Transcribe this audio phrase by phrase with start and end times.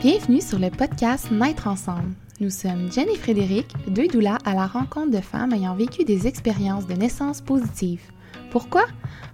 [0.00, 2.14] Bienvenue sur le podcast Naître ensemble.
[2.38, 6.28] Nous sommes Jen et Frédéric, deux doulas à la rencontre de femmes ayant vécu des
[6.28, 8.08] expériences de naissance positives.
[8.52, 8.84] Pourquoi?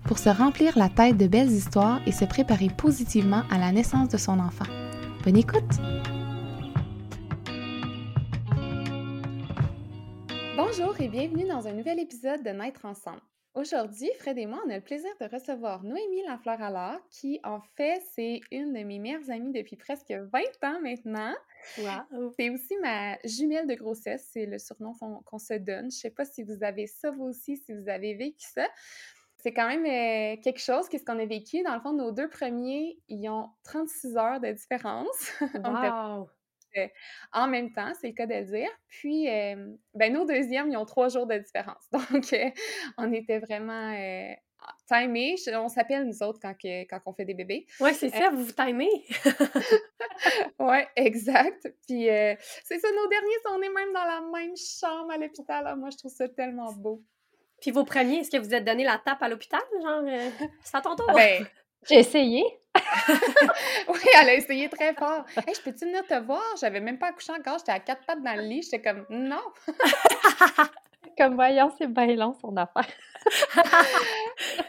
[0.04, 4.08] Pour se remplir la tête de belles histoires et se préparer positivement à la naissance
[4.08, 4.64] de son enfant.
[5.22, 5.62] Bonne écoute!
[10.56, 13.20] Bonjour et bienvenue dans un nouvel épisode de Naître ensemble.
[13.54, 17.60] Aujourd'hui, Fred et moi, on a le plaisir de recevoir Noémie Lafleur Allard, qui, en
[17.76, 21.32] fait, c'est une de mes meilleures amies depuis presque 20 ans maintenant.
[21.78, 22.32] Wow.
[22.36, 24.92] C'est aussi ma jumelle de grossesse, c'est le surnom
[25.24, 25.88] qu'on se donne.
[25.92, 28.66] Je sais pas si vous avez ça vous aussi, si vous avez vécu ça.
[29.36, 31.62] C'est quand même euh, quelque chose, qu'est-ce qu'on a vécu.
[31.62, 35.32] Dans le fond, nos deux premiers, ils ont 36 heures de différence.
[35.64, 36.28] Wow.
[37.32, 38.70] En même temps, c'est le cas de le dire.
[38.88, 41.88] Puis, euh, ben, nos deuxièmes, ils ont trois jours de différence.
[41.92, 42.50] Donc, euh,
[42.98, 44.34] on était vraiment euh,
[44.86, 45.36] timés.
[45.54, 47.66] On s'appelle, nous autres, quand, on fait des bébés.
[47.80, 48.90] Ouais, c'est ça, vous vous timez.
[50.58, 51.68] Ouais, exact.
[51.86, 52.34] Puis, euh,
[52.64, 55.64] c'est ça, nos derniers, on est même dans la même chambre à l'hôpital.
[55.66, 57.02] Ah, moi, je trouve ça tellement beau.
[57.60, 59.60] Puis vos premiers, est-ce que vous êtes donné la tape à l'hôpital?
[59.82, 60.30] Genre, euh,
[60.62, 61.10] c'est à ton tour.
[61.14, 61.46] Ben,
[61.88, 62.44] J'ai essayé.
[63.88, 65.24] oui, elle a essayé très fort.
[65.46, 66.42] Hey, je peux-tu venir te voir?
[66.60, 67.58] J'avais même pas accouché encore.
[67.58, 68.62] J'étais à quatre pattes dans le lit.
[68.62, 69.42] J'étais comme, non.
[71.16, 72.88] Comme voyons, c'est bien long son affaire.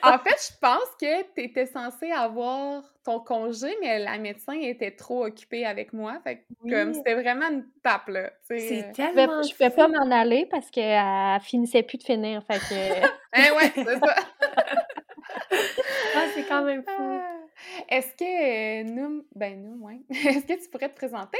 [0.03, 4.91] En fait, je pense que tu étais censée avoir ton congé, mais la médecin était
[4.91, 6.19] trop occupée avec moi.
[6.23, 6.95] Fait que, comme, Oui.
[6.95, 8.29] c'était vraiment une tape, là.
[8.43, 8.93] c'est euh.
[8.93, 9.41] Tellement.
[9.41, 12.43] je pouvais pas m'en aller parce qu'elle finissait plus de finir.
[12.49, 14.15] Fait que Hein, ouais, c'est ça.
[16.33, 16.91] C'est quand même fou.
[16.91, 17.37] Ah.
[17.89, 20.01] Est-ce que euh, nous, ben nous, ouais.
[20.09, 21.39] Est-ce que tu pourrais te présenter?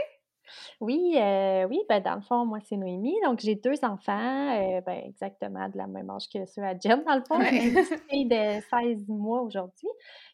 [0.79, 3.15] oui, euh, oui, ben dans le fond, moi, c'est Noémie.
[3.23, 7.03] Donc, j'ai deux enfants, euh, ben, exactement de la même âge que ceux à Jen,
[7.03, 7.37] dans le fond.
[7.39, 7.49] Ouais.
[7.51, 9.89] J'ai une petite fille de 16 mois aujourd'hui,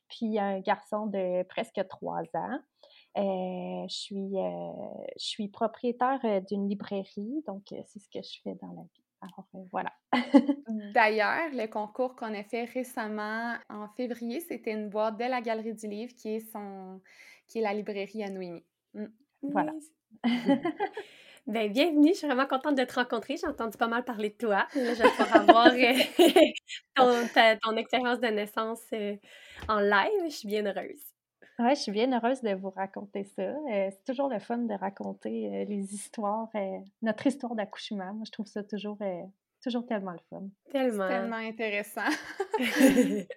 [0.09, 2.59] puis un garçon de presque 3 ans.
[3.17, 4.72] Euh, je, suis, euh,
[5.19, 9.00] je suis propriétaire d'une librairie, donc c'est ce que je fais dans la vie.
[9.22, 9.94] Alors, voilà.
[10.68, 15.74] D'ailleurs, le concours qu'on a fait récemment en février, c'était une boîte de la Galerie
[15.74, 17.02] du Livre qui est son
[17.48, 18.64] qui est la librairie à Noémie.
[19.42, 19.74] Voilà.
[19.74, 19.92] Nice.
[21.48, 23.36] Ben, bienvenue, je suis vraiment contente de te rencontrer.
[23.38, 24.68] J'ai entendu pas mal parler de toi.
[24.76, 25.94] Là, je vais pouvoir avoir euh,
[26.96, 29.16] ton, ta- ton expérience de naissance euh,
[29.68, 30.24] en live.
[30.26, 31.10] Je suis bien heureuse.
[31.61, 33.44] Ouais, je suis bien heureuse de vous raconter ça.
[33.44, 38.13] Euh, c'est toujours le fun de raconter euh, les histoires, euh, notre histoire d'accouchement.
[38.13, 39.22] Moi, je trouve ça toujours, euh,
[39.63, 40.44] toujours tellement le fun.
[40.72, 41.07] Tellement.
[41.07, 42.01] Tellement intéressant.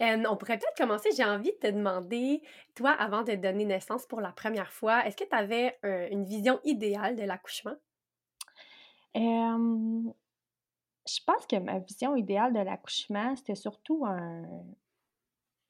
[0.00, 1.08] Euh, on pourrait peut-être commencer.
[1.16, 2.40] J'ai envie de te demander,
[2.76, 5.76] toi, avant de donner naissance pour la première fois, est-ce que tu avais
[6.12, 7.74] une vision idéale de l'accouchement?
[9.16, 10.02] Euh,
[11.04, 14.44] je pense que ma vision idéale de l'accouchement, c'était surtout un-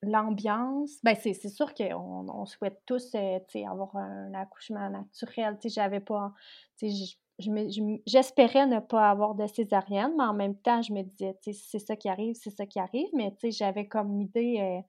[0.02, 0.98] l'ambiance.
[1.02, 3.38] Ben, c'est sûr qu'on on souhaite tous euh,
[3.68, 5.58] avoir un accouchement naturel.
[5.64, 6.32] J'avais pas.
[8.06, 11.96] J'espérais ne pas avoir de césarienne, mais en même temps, je me disais, c'est ça
[11.96, 13.08] qui arrive, c'est ça qui arrive.
[13.14, 14.80] Mais j'avais comme idée, euh,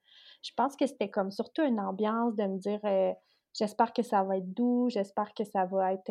[0.42, 3.12] je pense que c'était comme surtout une ambiance de me dire, euh,
[3.54, 6.10] j'espère que ça va être doux, j'espère que ça va être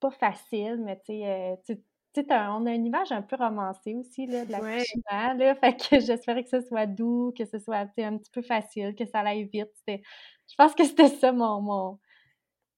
[0.00, 1.20] pas facile, mais tu
[1.64, 1.82] sais,
[2.22, 4.84] sais, on a une image un peu romancée aussi là, de Ouais.
[4.90, 8.42] l'accouchement, là, fait que j'espérais que ce soit doux, que ce soit un petit peu
[8.42, 9.70] facile, que ça aille vite.
[9.88, 11.98] Je pense que c'était ça mon, mon,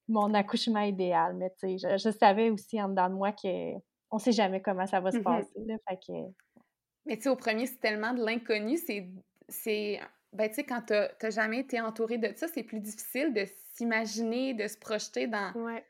[0.09, 3.75] mon accouchement idéal, mais tu sais, je, je savais aussi en dedans de moi que
[4.11, 5.21] on sait jamais comment ça va se Mhm.
[5.21, 6.13] passer, là, fait que...
[7.05, 9.09] Mais tu sais, au premier, c'est tellement de l'inconnu, c'est
[10.33, 13.47] ben tu sais quand t'as t'as jamais été entouré de ça, c'est plus difficile de
[13.75, 15.85] s'imaginer, de se projeter dans Ouais.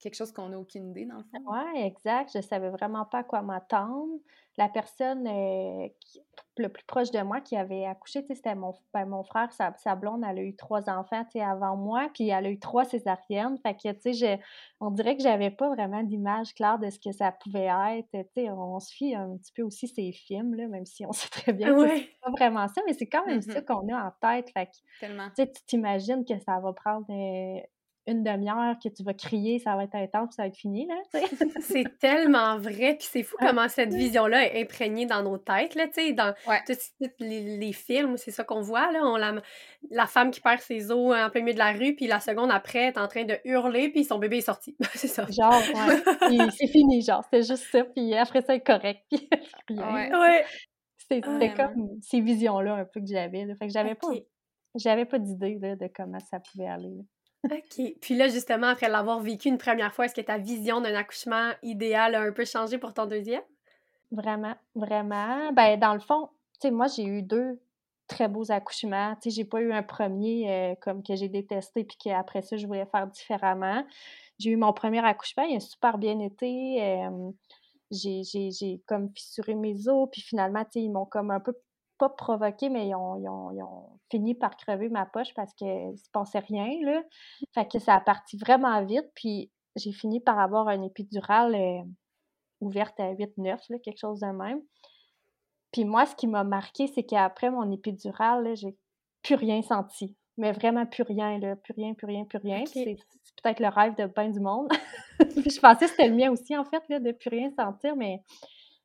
[0.00, 1.42] Quelque chose qu'on n'a aucune idée dans le fond.
[1.50, 2.30] Ouais, exact.
[2.34, 4.12] Je savais vraiment pas à quoi m'attendre.
[4.58, 6.22] La personne euh, qui-
[6.58, 9.94] le plus proche de moi qui avait accouché, c'était mon, ben, mon frère, sa, sa
[9.94, 13.58] blonde, elle a eu trois enfants, avant moi, puis elle a eu trois césariennes.
[13.58, 14.42] Fait que, tu sais, je-
[14.80, 17.68] on dirait que j'avais pas vraiment d'image claire de ce que ça pouvait
[17.98, 18.08] être.
[18.38, 21.52] On se fie un petit peu aussi ces films, là, même si on sait très
[21.52, 21.96] bien que Ouais.
[21.98, 23.64] c'est pas vraiment ça, mais c'est quand même ça Mhm.
[23.66, 24.50] qu'on a en tête.
[24.52, 25.28] Fait que, Tellement.
[25.36, 27.60] tu t'imagines que ça va prendre euh,
[28.06, 30.86] une demi-heure, que tu vas crier, ça va être intense, puis ça va être fini,
[30.86, 30.94] là.
[31.60, 35.86] C'est tellement vrai, puis c'est fou comment cette vision-là est imprégnée dans nos têtes, là,
[35.88, 36.60] tu sais, dans Ouais.
[36.66, 39.34] tous les, les films, c'est ça qu'on voit, là, on la,
[39.90, 42.50] la femme qui perd ses os en plein milieu de la rue, puis la seconde
[42.50, 44.76] après, est en train de hurler, puis son bébé est sorti.
[44.94, 45.26] c'est ça.
[45.30, 46.50] Genre, ouais.
[46.56, 49.28] C'est fini, genre, c'était juste ça, puis après ça, c'est correct, puis
[49.68, 49.94] rien.
[49.94, 50.16] Ouais.
[50.16, 50.44] Ouais.
[50.98, 53.46] C'était Ah, comme ces visions-là un peu que j'avais.
[53.58, 54.08] Fait que j'avais pas,
[54.74, 57.02] j'avais pas d'idée, de comment ça pouvait aller, là.
[57.44, 57.82] OK.
[58.00, 61.52] Puis là, justement, après l'avoir vécu une première fois, est-ce que ta vision d'un accouchement
[61.62, 63.42] idéal a un peu changé pour ton deuxième?
[64.10, 65.52] Vraiment, vraiment.
[65.52, 67.60] Ben, dans le fond, tu sais, moi, j'ai eu deux,
[68.08, 69.14] très beaux accouchements.
[69.16, 72.56] Tu sais, j'ai pas eu un premier euh, comme que j'ai détesté puis qu'après ça,
[72.56, 73.84] je voulais faire différemment.
[74.38, 77.02] J'ai eu mon premier accouchement, il a super bien été.
[77.90, 81.54] j'ai comme fissuré mes os, puis finalement, tu sais, ils m'ont comme un peu
[81.98, 85.52] pas provoqué, mais ils ont, ils, ont, ils ont, fini par crever ma poche parce
[85.54, 87.02] qu'il se passait rien, là.
[87.54, 91.82] Fait que ça a parti vraiment vite, puis j'ai fini par avoir une épidurale euh,
[92.60, 94.60] ouverte à 8-9, quelque chose de même.
[95.72, 98.76] Puis moi, ce qui m'a marqué, c'est qu'après mon épidurale, j'ai
[99.22, 100.16] plus rien senti.
[100.38, 101.56] Mais vraiment plus rien, là.
[101.56, 102.64] Plus rien, plus rien, plus rien.
[102.66, 102.96] C'est
[103.42, 104.68] peut-être le rêve de bien du monde.
[105.20, 108.22] je pensais que c'était le mien aussi, en fait, là, de plus rien sentir, mais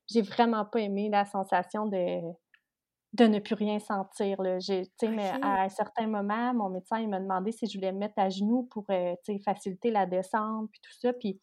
[0.09, 2.21] j'ai vraiment pas aimé la sensation de
[3.13, 4.41] de ne plus rien sentir.
[4.41, 4.57] Là.
[5.03, 8.17] mais à un certain moment, mon médecin il m'a demandé si je voulais me mettre
[8.17, 11.13] à genoux pour euh, faciliter la descente, puis tout ça.
[11.13, 11.39] Puis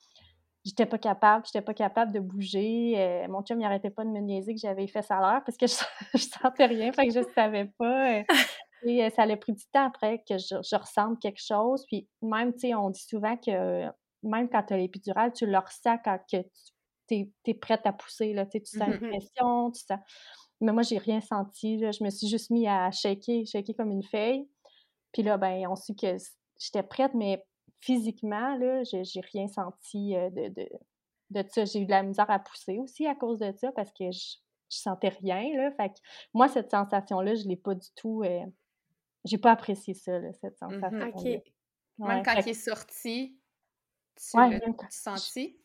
[0.65, 2.95] j'étais pas capable, j'étais pas capable de bouger.
[2.97, 5.45] Euh, mon chum, il arrêtait pas de me niaiser que j'avais fait ça à l'heure
[5.45, 5.67] parce que
[6.15, 8.19] je, sentais rien, fait que je savais pas.
[8.19, 8.23] Euh.
[8.85, 11.85] et ça a pris du temps après que je, je ressente quelque chose.
[11.87, 13.87] Puis même, tu sais, on dit souvent que
[14.23, 16.39] même quand tu as l'épidurale, tu le ressens quand que
[17.09, 18.33] tu es, prête à pousser.
[18.33, 19.99] Là, tu sens une pression, tu sens
[20.61, 21.79] mais moi, j'ai rien senti.
[21.79, 24.49] Je me suis juste mis à shaker, shaker comme une feuille.
[25.13, 26.17] Puis là, ben, on sut que
[26.59, 27.45] j'étais prête, mais
[27.81, 30.69] physiquement, là, j'ai rien senti euh, de, de,
[31.31, 31.65] de ça.
[31.65, 34.37] J'ai eu de la misère à pousser aussi à cause de ça parce que je,
[34.71, 35.57] je sentais rien.
[35.57, 35.71] Là.
[35.73, 35.99] Fait que
[36.35, 38.23] moi, cette sensation-là, je l'ai pas du tout.
[38.25, 38.45] Euh,
[39.25, 41.09] j'ai pas apprécié ça, cette mmh sensation.
[41.15, 41.43] OK.
[41.99, 43.39] Même quand il est sorti,
[44.17, 44.61] tu l'as
[44.91, 45.59] senti?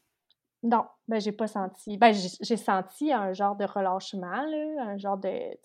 [0.63, 1.97] Non, ben j'ai pas senti.
[1.97, 5.57] Ben j'ai senti un genre de relâchement, là, un genre de.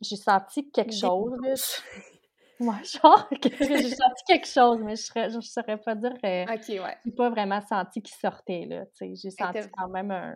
[0.00, 1.32] J'ai senti quelque chose.
[1.42, 1.54] Là.
[2.60, 6.14] Genre, j'ai senti quelque chose, mais je ne saurais pas dire.
[6.24, 6.96] Euh, ok, ouais.
[7.04, 8.84] J'ai pas vraiment senti qu'il sortait, là.
[9.00, 10.34] J'ai senti quand même un,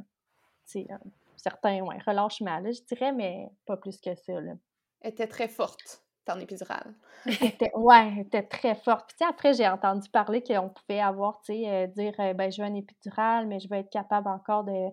[0.77, 0.99] un
[1.37, 4.53] certain ouais, relâchement, là, je dirais, mais pas plus que ça, là.
[5.01, 6.95] Elle était très forte ton épidurale.
[7.27, 9.11] était, ouais, elle était très forte.
[9.17, 12.63] Puis après, j'ai entendu parler qu'on pouvait avoir, tu sais, euh, dire, euh, ben, je
[12.63, 14.89] veux un épidural, mais je veux être capable encore de,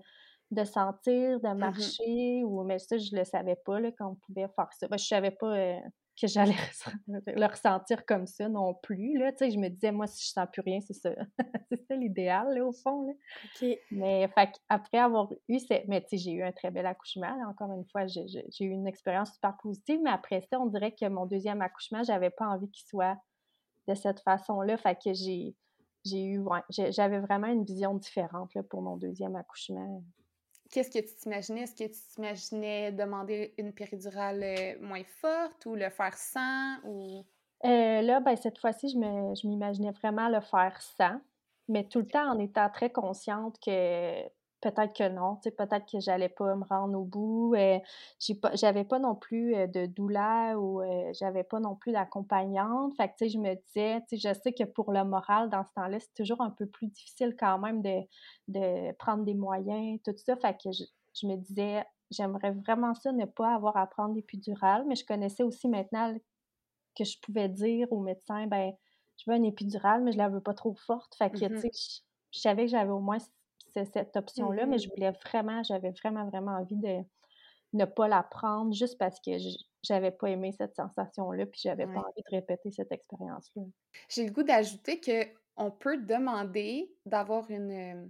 [0.52, 4.48] de sentir, de mmh marcher, ou, mais ça, je le savais pas, là, qu'on pouvait
[4.56, 4.88] faire ça.
[4.88, 5.80] Ben, je savais pas euh,
[6.20, 6.56] que j'allais
[7.08, 9.18] le ressentir comme ça non plus.
[9.18, 9.32] Là.
[9.32, 11.12] Tu sais, je me disais, moi, si je sens plus rien, c'est ça.
[11.72, 13.08] c'est ça l'idéal, au fond.
[13.08, 13.14] Là.
[13.92, 15.58] Mais fait, après avoir eu,
[15.88, 17.36] mais tu sais, j'ai eu un très bel accouchement.
[17.48, 21.08] encore une fois, j'ai, eu une expérience super positive, mais après ça, on dirait que
[21.08, 23.18] mon deuxième accouchement, j'avais pas envie qu'il soit
[23.88, 24.78] de cette façon-là.
[24.78, 25.56] Fait que j'ai,
[26.06, 30.04] j'ai eu, j'avais vraiment une vision différente là, pour mon deuxième accouchement
[30.72, 31.62] qu'est-ce que tu t'imaginais?
[31.62, 36.78] Est-ce que tu t'imaginais demander une péridurale euh, moins forte ou le faire sans?
[36.86, 37.26] Ou...
[37.66, 41.20] Euh, là, ben, cette fois-ci, je m'imaginais vraiment le faire sans,
[41.68, 44.24] mais tout le temps en étant très consciente que
[44.62, 47.54] peut-être que non, peut-être que j'allais pas me rendre au bout.
[47.56, 47.80] Euh,
[48.54, 52.96] j'avais pas non plus euh, de douleur ou euh, j'avais pas non plus d'accompagnante.
[52.96, 55.50] Fait que, tu sais, je me disais, tu sais, je sais que pour le moral,
[55.50, 58.02] dans ce temps-là, c'est toujours un peu plus difficile quand même de,
[58.48, 60.36] de prendre des moyens, tout ça.
[60.38, 60.84] Fait que je,
[61.14, 65.06] je me disais, j'aimerais vraiment ça, ne pas avoir à prendre des épidurales, mais je
[65.06, 66.16] connaissais aussi maintenant
[66.96, 68.74] que je pouvais dire au médecin, ben
[69.18, 71.14] je veux une épidurale, mais je la veux pas trop forte.
[71.16, 71.60] Fait que, tu mm-hmm.
[71.60, 72.02] sais,
[72.32, 73.18] je savais que j'avais au moins
[73.74, 77.04] cette option-là, mais je mmh voulais vraiment, j'avais vraiment, vraiment envie de
[77.74, 79.32] ne pas la prendre juste parce que
[79.84, 83.64] j'avais pas aimé cette sensation-là, puis j'avais pas envie de répéter cette expérience-là.
[84.10, 88.10] J'ai le goût d'ajouter qu'on peut demander d'avoir une.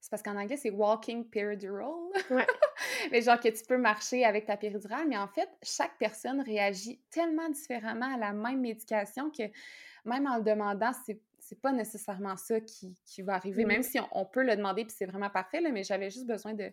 [0.00, 1.92] C'est parce qu'en anglais, c'est walking peridural.
[2.30, 2.46] Ouais.
[3.12, 7.00] mais genre que tu peux marcher avec ta péridurale, mais en fait, chaque personne réagit
[7.10, 9.44] tellement différemment à la même médication que
[10.04, 11.20] même en le demandant, c'est
[11.52, 15.04] c'est pas nécessairement ça qui, va arriver, même si on, peut le demander, puis c'est
[15.04, 16.72] vraiment parfait, là, mais j'avais juste besoin de,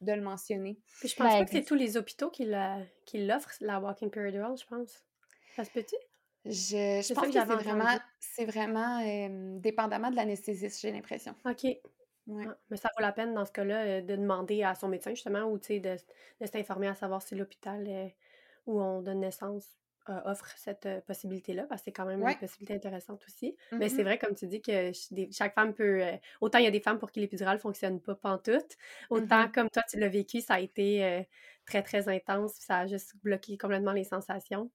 [0.00, 0.78] le mentionner.
[1.00, 4.64] Puis je pense pas que c'est tous les hôpitaux qui l'offrent, la walking peridural, je
[4.64, 5.04] pense.
[5.56, 5.96] Ça se peut-tu?
[6.44, 11.34] Je, pense que, c'est vraiment, c'est vraiment dépendamment de l'anesthésiste, j'ai l'impression.
[11.44, 11.64] OK.
[12.28, 12.44] Ouais.
[12.48, 15.10] Ah, mais ça vaut la peine dans ce cas-là euh, de demander à son médecin
[15.10, 18.08] justement ou de, de s'informer à savoir si l'hôpital euh,
[18.66, 19.66] où on donne naissance
[20.08, 23.56] euh, offre cette euh, possibilité-là, parce que c'est quand même une possibilité intéressante aussi.
[23.72, 24.04] Mais c'est mm-hmm.
[24.04, 24.92] vrai, comme tu dis, que
[25.30, 26.02] chaque femme peut...
[26.02, 28.76] Euh, autant il y a des femmes pour qui l'épidurale ne fonctionne pas pantoute,
[29.10, 29.52] autant mm-hmm.
[29.52, 31.26] comme toi, tu l'as vécu, ça a été
[31.66, 34.70] très, très intense, ça a juste bloqué complètement les sensations.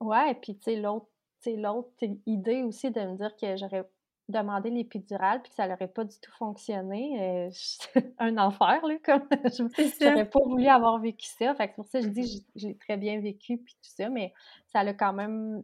[0.00, 1.08] Ouais, et puis tu sais, l'autre
[1.46, 1.92] l'autre
[2.26, 3.88] idée aussi de me dire que j'aurais
[4.28, 7.18] demander l'épidurale puis que ça n'aurait pas du tout fonctionné.
[7.20, 7.50] Euh,
[8.18, 11.54] un enfer, là, comme je n'aurais pas voulu avoir vécu ça.
[11.54, 14.08] Fait que pour ça, je dis mmh je, l'ai très bien vécu puis tout ça,
[14.10, 14.32] mais
[14.66, 15.62] ça a quand même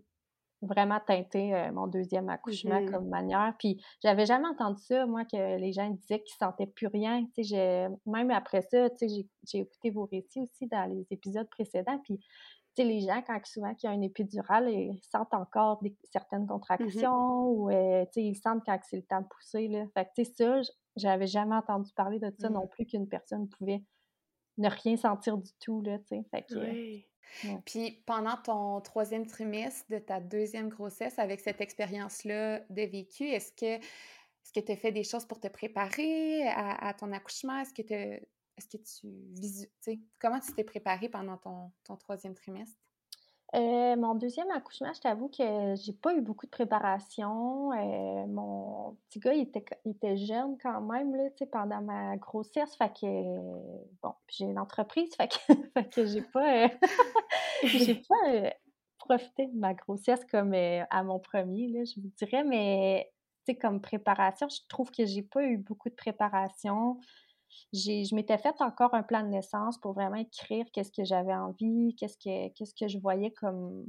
[0.62, 3.54] vraiment teinté euh, mon deuxième accouchement mmh comme manière.
[3.59, 7.26] Puis j'avais jamais entendu ça, moi, que les gens disaient qu'ils sentaient plus rien.
[7.35, 11.49] Tu sais, même après ça, tu sais, j'ai écouté vos récits aussi dans les épisodes
[11.50, 12.18] précédents, puis
[12.76, 16.45] sais, les gens, quand souvent qu'il y a un épidural, ils sentent encore des, certaines
[16.45, 19.85] Mmh contractions ou, euh, tu sais, ils sentent quand c'est le temps de pousser, là.
[19.95, 20.61] Fait que, tu sais, ça,
[20.97, 22.69] j'avais jamais entendu parler de ça non mmh.
[22.69, 23.83] plus qu'une personne pouvait
[24.59, 26.25] ne rien sentir du tout, là, tu sais.
[26.31, 27.07] Fait que, oui.
[27.64, 33.52] Puis pendant ton troisième trimestre de ta deuxième grossesse, avec cette expérience-là de vécu, est-ce
[33.52, 33.83] que
[34.45, 37.61] est-ce que tu as fait des choses pour te préparer à, ton accouchement?
[37.61, 38.21] Est-ce que,
[38.57, 39.69] est-ce que tu visu...
[40.21, 42.79] comment tu t'es préparée pendant ton, ton troisième trimestre?
[43.55, 47.71] Euh, mon deuxième accouchement, je t'avoue que j'ai pas eu beaucoup de préparation.
[47.73, 52.75] Euh, mon petit gars, il était, il était jeune quand même, là, pendant ma grossesse.
[52.75, 53.07] Fait que,
[54.03, 56.69] bon, j'ai une entreprise, fait que, fait que j'ai pas, euh,
[57.63, 58.55] j'ai pas
[58.99, 62.43] profité de ma grossesse comme à mon premier, là, je vous dirais.
[62.43, 63.13] Mais,
[63.61, 66.99] comme préparation, je trouve que j'ai pas eu beaucoup de préparation
[67.73, 71.95] je m'étais fait encore un plan de naissance pour vraiment écrire qu'est-ce que j'avais envie,
[71.97, 73.87] qu'est-ce que, je voyais comme,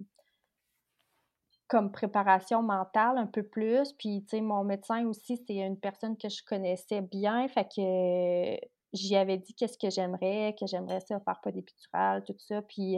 [1.91, 3.93] préparation mentale un peu plus.
[3.93, 7.47] Puis, tu sais, mon médecin aussi, c'est une personne que je connaissais bien.
[7.47, 8.57] Fait que
[8.93, 12.61] j'y avais dit qu'est-ce que j'aimerais, que j'aimerais ça faire pas d'épidural, tout ça.
[12.61, 12.97] Puis,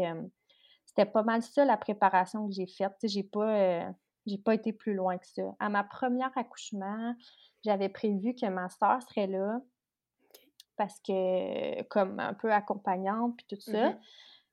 [0.85, 2.93] c'était pas mal ça la préparation que j'ai faite.
[2.99, 3.93] Tu sais, j'ai pas,
[4.25, 5.55] j'ai pas été plus loin que ça.
[5.59, 7.15] À ma première accouchement,
[7.63, 9.59] j'avais prévu que ma soeur serait là
[10.77, 13.89] parce que, comme un peu accompagnante, puis tout ça.
[13.89, 13.99] Mmh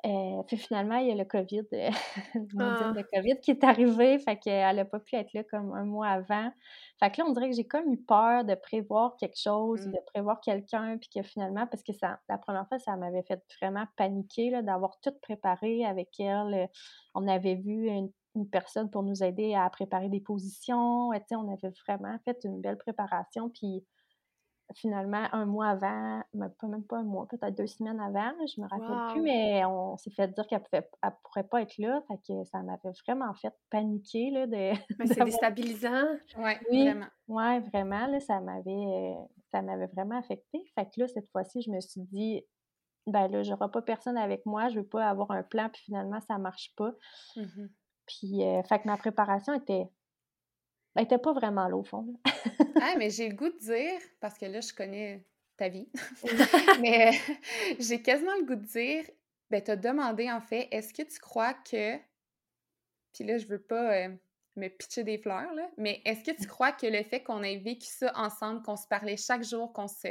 [0.07, 1.91] euh, puis finalement, il y a le COVID, euh,
[2.61, 2.93] ah.
[2.95, 6.09] le COVID qui est arrivé, fait qu'elle n'a pas pu être là comme un mois
[6.09, 6.53] avant.
[7.01, 9.93] Fait que là, on dirait que j'ai comme eu peur de prévoir quelque chose, mmh.
[9.93, 13.43] de prévoir quelqu'un, puis que finalement, parce que ça, la première fois, ça m'avait fait
[13.63, 16.69] vraiment paniquer d'avoir tout préparé avec elle.
[17.15, 18.11] On avait vu une,
[18.51, 21.09] personne pour nous aider à préparer des positions.
[21.09, 23.87] on avait vraiment fait une belle préparation, puis
[24.75, 26.23] finalement, un mois avant,
[26.61, 29.97] pas même pas un mois, peut-être deux semaines avant, je me rappelle plus, mais on
[29.97, 32.03] s'est fait dire qu'elle ne pourrait pas être là.
[32.09, 34.31] Fait que ça m'avait vraiment fait paniquer.
[34.31, 34.73] Là, de,
[35.07, 36.05] c'est déstabilisant.
[36.39, 37.07] Ouais, oui, vraiment.
[37.29, 38.07] Oui, vraiment.
[38.07, 39.17] Là, ça m'avait
[39.51, 40.65] ça m'avait vraiment affecté.
[40.75, 42.45] Fait que là, cette fois-ci, je me suis dit
[43.07, 46.21] ben là, j'aurai pas personne avec moi, je veux pas avoir un plan, puis finalement,
[46.21, 46.93] ça marche pas.
[47.37, 47.67] Mmh
[48.07, 49.89] puis, euh, fait que ma préparation était
[50.95, 52.07] elle était pas vraiment là, au fond.
[52.81, 55.25] ah, mais j'ai le goût de dire, parce que là, je connais
[55.57, 55.89] ta vie,
[56.81, 57.13] mais
[57.79, 59.05] j'ai quasiment le goût de dire,
[59.51, 61.97] ben, t'as demandé, en fait, est-ce que tu crois que,
[63.13, 64.09] puis là, je veux pas euh,
[64.57, 67.57] me pitcher des fleurs, là, mais est-ce que tu crois que le fait qu'on ait
[67.57, 70.09] vécu ça ensemble, qu'on se parlait chaque jour, qu'on se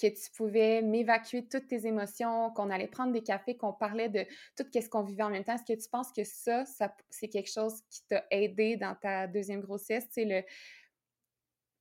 [0.00, 4.24] que tu pouvais m'évacuer toutes tes émotions, qu'on allait prendre des cafés, qu'on parlait de
[4.56, 5.54] tout ce qu'on vivait en même temps.
[5.54, 6.64] Est-ce que tu penses que ça,
[7.10, 10.06] c'est quelque chose qui t'a aidé dans ta deuxième grossesse?
[10.10, 10.42] C'est le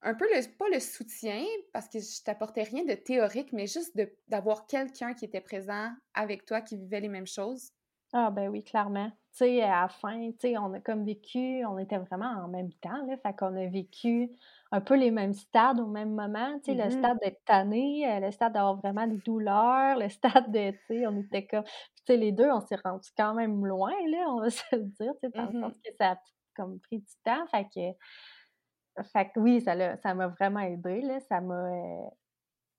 [0.02, 1.44] un peu le pas le soutien
[1.74, 3.98] parce que je t'apportais rien de théorique, mais juste
[4.28, 7.72] d'avoir quelqu'un qui était présent avec toi qui vivait les mêmes choses.
[8.14, 9.10] Ah ben oui, clairement.
[9.34, 12.48] Tu sais, à la fin, tu sais, on a comme vécu, on était vraiment en
[12.48, 14.32] même temps, là, fait qu'on a vécu
[14.72, 18.10] un peu les mêmes stades au même moment, tu sais, le mmh stade d'être tanné,
[18.10, 21.64] euh, le stade d'avoir vraiment des douleurs, le stade de, tu sais, on était comme,
[21.66, 24.84] tu sais, les deux, on s'est rendus quand même loin, là, on va se le
[24.84, 26.18] dire, tu sais, dans le mmh sens que ça a
[26.56, 29.76] comme pris du temps, fait que, fait que oui, ça
[30.16, 32.10] m'a vraiment aidé, là, ça m'a, euh,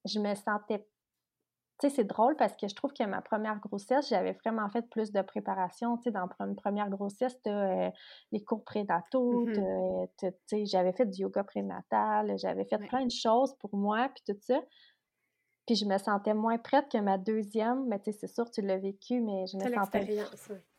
[0.06, 0.86] je me sentais
[1.80, 4.82] tu sais, c'est drôle parce que je trouve que ma première grossesse, j'avais vraiment fait
[4.90, 5.96] plus de préparation.
[5.98, 7.92] Tu sais, dans une première grossesse, tu as
[8.32, 13.12] les cours prénataux, mmh tu sais, j'avais fait du yoga prénatal, j'avais fait plein de
[13.12, 14.60] choses pour moi, puis tout ça.
[15.66, 18.62] Puis je me sentais moins prête que ma deuxième, mais tu sais, c'est sûr, tu
[18.62, 20.24] l'as vécu, mais je me sentais...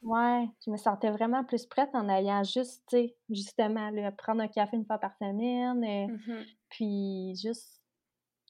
[0.01, 4.41] Ouais, je me sentais vraiment plus prête en ayant juste, tu sais, justement, là, prendre
[4.41, 7.78] un café une fois par semaine, mmh puis juste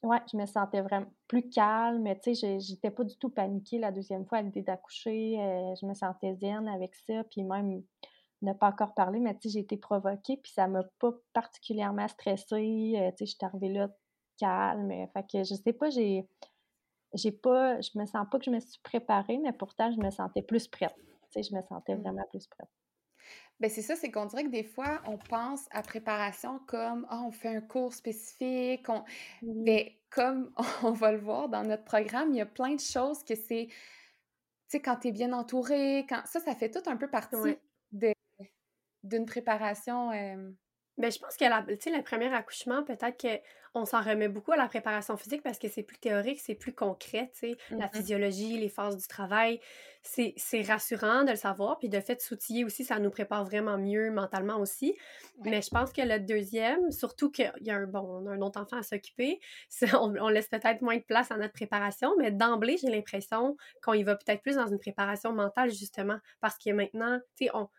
[0.03, 2.07] Ouais, je me sentais vraiment plus calme.
[2.23, 5.39] Tu sais, j'étais pas du tout paniquée la deuxième fois à l'idée d'accoucher.
[5.39, 7.23] Euh, je me sentais zen avec ça.
[7.25, 7.83] Puis même,
[8.41, 10.37] ne pas encore parler, mais tu sais, j'ai été provoquée.
[10.37, 12.93] Puis ça m'a pas particulièrement stressée.
[12.95, 13.89] Euh, tu sais, je suis arrivée là
[14.37, 14.91] calme.
[15.13, 16.27] Fait que je sais pas, j'ai.
[17.13, 17.81] J'ai pas.
[17.81, 20.67] Je me sens pas que je me suis préparée, mais pourtant, je me sentais plus
[20.67, 20.95] prête.
[21.31, 22.01] Tu sais, je me sentais mmh.
[22.01, 22.69] vraiment plus prête.
[23.59, 27.21] Ben c'est ça, c'est qu'on dirait que des fois, on pense à préparation comme ah,
[27.25, 28.87] on fait un cours spécifique.
[28.87, 29.03] On...
[29.41, 30.51] Mais comme
[30.83, 33.67] on va le voir dans notre programme, il y a plein de choses que c'est,
[33.67, 33.75] tu
[34.67, 37.57] sais, quand tu es bien entouré, quand ça, ça fait tout un peu partie
[37.91, 38.13] de
[39.03, 40.11] d'une préparation
[40.99, 43.17] Ben, je pense que la, le premier accouchement, peut-être
[43.73, 46.73] qu'on s'en remet beaucoup à la préparation physique parce que c'est plus théorique, c'est plus
[46.73, 47.57] concret, tu sais.
[47.77, 49.61] La Mmh physiologie, les phases du travail,
[50.03, 51.79] c'est rassurant de le savoir.
[51.79, 54.97] Puis de fait, s'outiller aussi, ça nous prépare vraiment mieux mentalement aussi.
[55.37, 55.51] Ouais.
[55.51, 58.41] Mais je pense que le deuxième, surtout qu'il y a un, bon, on a un
[58.41, 59.39] autre enfant à s'occuper,
[59.93, 63.93] on, on laisse peut-être moins de place à notre préparation, mais d'emblée, j'ai l'impression qu'on
[63.93, 67.69] y va peut-être plus dans une préparation mentale, justement, parce que maintenant, tu sais, on,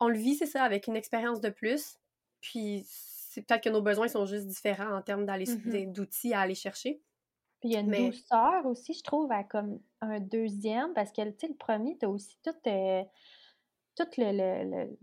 [0.00, 1.98] on le vit, c'est ça, avec une expérience de plus.
[2.44, 5.24] Puis c'est peut-être que nos besoins sont juste différents en termes
[5.64, 7.00] des- d'outils à aller chercher.
[7.60, 11.10] Puis il y a une Mais- douceur aussi, je trouve, à comme un deuxième, parce
[11.10, 13.02] que, tu sais, le premier, t'as aussi tout, euh,
[13.96, 14.98] tout le, le, le,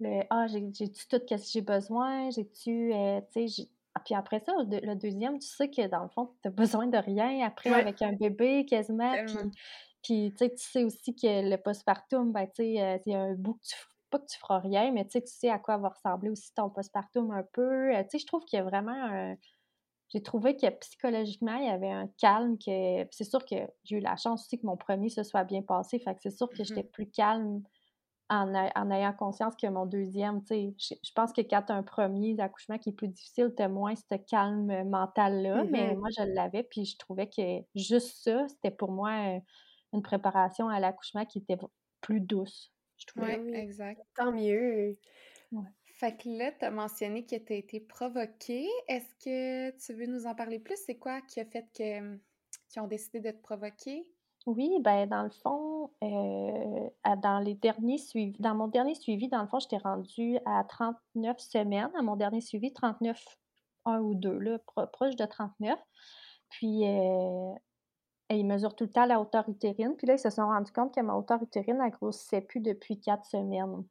[0.00, 4.14] le- ah, j'ai- j'ai-tu tout ce que j'ai besoin, j'ai-tu, euh, tu sais, ah, puis
[4.16, 7.70] après ça, le, deuxième, tu sais que dans le fond, t'as besoin de rien après
[7.70, 7.80] Ouais.
[7.80, 9.36] avec un bébé quasiment, puis,
[10.02, 13.34] puis tu sais, tu aussi que le postpartum, ben, tu sais, il y a un
[13.34, 13.74] bout que tu,
[14.10, 16.52] pas que tu feras rien, mais tu sais, tu sais à quoi va ressembler aussi
[16.54, 19.36] ton postpartum un peu, Euh, tu sais, je trouve qu'il y a vraiment un
[20.12, 23.06] j'ai trouvé que psychologiquement, il y avait un calme que.
[23.12, 25.98] C'est sûr que j'ai eu la chance aussi que mon premier se soit bien passé.
[26.00, 27.62] Fait que c'est sûr que j'étais plus calme
[28.30, 30.96] en, a- en ayant conscience que mon deuxième, tu sais.
[31.04, 33.68] Je, pense que quand tu as un premier accouchement qui est plus difficile, tu as
[33.68, 35.64] moins ce calme mental-là.
[35.70, 35.96] Mais Mhm.
[35.96, 37.42] moi, je l'avais, puis je trouvais que
[37.74, 39.40] juste ça, c'était pour moi euh,
[39.92, 41.58] une préparation à l'accouchement qui était
[42.00, 42.72] plus douce.
[43.00, 43.20] Je.
[43.20, 43.52] Oui, oui.
[43.58, 44.02] exact.
[44.14, 44.98] Tant mieux.
[45.84, 48.66] Fait que là, tu as mentionné que tu as été provoquée.
[48.88, 50.78] Est-ce que tu veux nous en parler plus?
[50.86, 52.18] C'est quoi qui a fait que
[52.68, 54.06] qu'ils ont décidé de te provoquer?
[54.46, 56.88] Oui, ben dans le fond, euh,
[57.22, 61.38] dans les derniers suivis, dans mon dernier suivi, dans le fond, j'étais rendue à 39
[61.38, 61.90] semaines.
[61.94, 63.22] À mon dernier suivi, 39,
[63.84, 65.78] 1 ou 2, là, pro- proche de 39.
[66.50, 67.52] Puis, euh,
[68.30, 69.96] et ils mesurent tout le temps la hauteur utérine.
[69.96, 73.00] Puis là, ils se sont rendus compte que ma hauteur utérine, elle grossissait plus depuis
[73.00, 73.84] 4 semaines.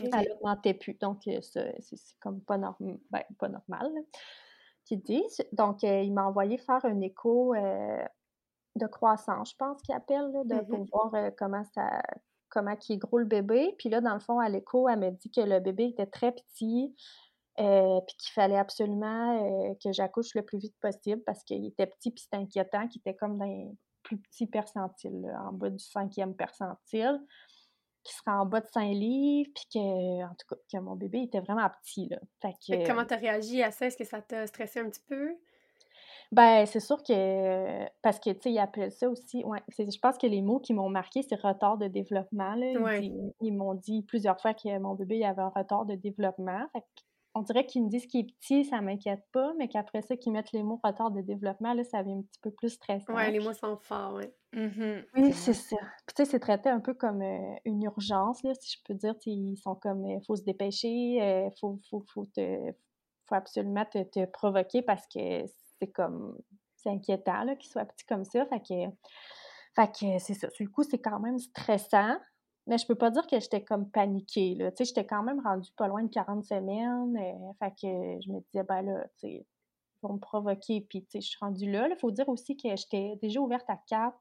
[0.00, 0.08] Ok.
[0.14, 0.94] Elle augmentait plus.
[0.94, 4.00] Donc, euh, c'est comme pas, norm- ben, pas normal, là,
[4.84, 5.42] qu'ils disent.
[5.52, 8.04] Donc, euh, il m'a envoyé faire un écho euh,
[8.76, 10.68] de croissance, je pense qu'il appelle, là, de, Mhm.
[10.68, 12.02] pour voir euh, comment ça
[12.50, 13.74] comment qui est gros le bébé.
[13.78, 16.32] Puis là, dans le fond, à l'écho, elle m'a dit que le bébé était très
[16.32, 16.94] petit,
[17.58, 21.86] euh, puis qu'il fallait absolument euh, que j'accouche le plus vite possible parce qu'il était
[21.86, 23.68] petit, puis c'était inquiétant, qu'il était comme dans les
[24.02, 27.20] plus petits percentiles, là, en bas du cinquième percentile,
[28.04, 31.22] qui serait en bas de 5 livres, puis que, en tout cas, que mon bébé
[31.22, 32.18] était vraiment petit, là.
[32.40, 33.86] Fait que comment t'as réagi à ça?
[33.86, 35.36] Est-ce que ça t'a stressé un petit peu?
[36.32, 40.18] Ben, c'est sûr que, parce que, tu sais, ils appellent ça aussi, ouais, je pense
[40.18, 42.66] que les mots qui m'ont marqué, c'est retard de développement, là.
[42.66, 43.00] Ils, Ouais.
[43.00, 46.66] di- ils m'ont dit plusieurs fois que mon bébé il avait un retard de développement.
[46.72, 46.82] Fait
[47.36, 50.32] on dirait qu'ils me disent qu'il est petit, ça m'inquiète pas, mais qu'après ça, qu'ils
[50.32, 53.14] mettent les mots retard de développement, là, ça devient un petit peu plus stressant.
[53.14, 54.34] Ouais, les mots sont forts, ouais.
[54.54, 55.04] Mhm.
[55.14, 55.76] Oui, c'est ça.
[56.06, 58.94] Puis tu sais, c'est traité un peu comme euh, une urgence, là, si je peux
[58.94, 59.14] dire.
[59.26, 62.72] Ils sont comme, il faut se dépêcher, il faut, faut, faut, te,
[63.26, 65.44] faut absolument te, te provoquer parce que
[65.78, 66.38] c'est comme,
[66.76, 68.46] c'est inquiétant là, qu'il soit petit comme ça.
[68.46, 68.90] Fait que,
[69.74, 70.48] fait que c'est ça.
[70.48, 72.16] Sur le coup, c'est quand même stressant.
[72.66, 74.72] Mais je peux pas dire que j'étais comme paniquée, là.
[74.72, 77.16] Tu sais, j'étais quand même rendue pas loin de 40 semaines.
[77.16, 79.46] euh, fait que je me disais, ben là, tu sais, ils
[80.02, 80.80] vont me provoquer.
[80.88, 81.88] Puis, tu sais, je suis rendue là.
[81.88, 84.16] Il faut dire aussi que j'étais déjà ouverte à 4.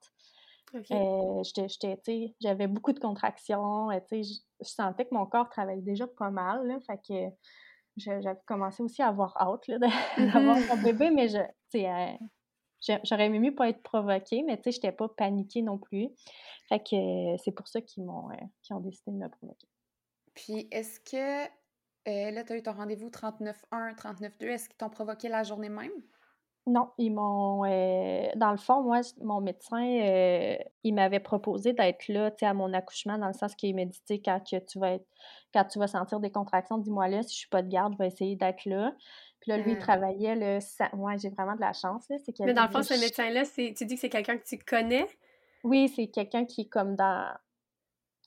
[0.73, 0.91] OK.
[0.91, 3.89] Euh, j'étais, j'avais beaucoup de contractions.
[3.91, 6.67] euh, je, sentais que mon corps travaillait déjà pas mal.
[6.67, 7.35] Là, fait que
[7.97, 9.69] j'avais commencé aussi à avoir hâte
[10.17, 11.39] d'avoir mon bébé, mais je,
[12.81, 16.09] j'aurais aimé mieux pas être provoquée, mais tu sais, j'étais pas paniquée non plus.
[16.69, 16.95] Fait que
[17.33, 18.35] euh, c'est pour ça qu'ils m'ont, euh,
[18.75, 19.67] ont décidé de me provoquer.
[20.33, 21.45] Puis est-ce que
[22.07, 25.69] euh, là, tu as eu ton rendez-vous 39-1, 39-2, est-ce qu'ils t'ont provoqué la journée
[25.69, 25.91] même?
[26.67, 27.63] Non, ils m'ont.
[27.65, 32.47] euh, dans le fond, moi, mon médecin, euh, il m'avait proposé d'être là, tu sais,
[32.47, 35.05] à mon accouchement, dans le sens qu'il m'a dit, tu sais, quand tu vas être,
[35.53, 37.97] quand tu vas sentir des contractions, dis-moi là, si je suis pas de garde, je
[37.99, 38.93] vais essayer d'être là.
[39.45, 39.81] Puis là, lui, il Ah.
[39.81, 40.97] travaillait le.
[40.97, 42.17] Ouais, j'ai vraiment de la chance, là.
[42.17, 44.57] Qu'il Mais dans le fond, ce médecin-là, c'est- tu dis que c'est quelqu'un que tu
[44.57, 45.05] connais?
[45.63, 47.31] Oui, c'est quelqu'un qui est comme dans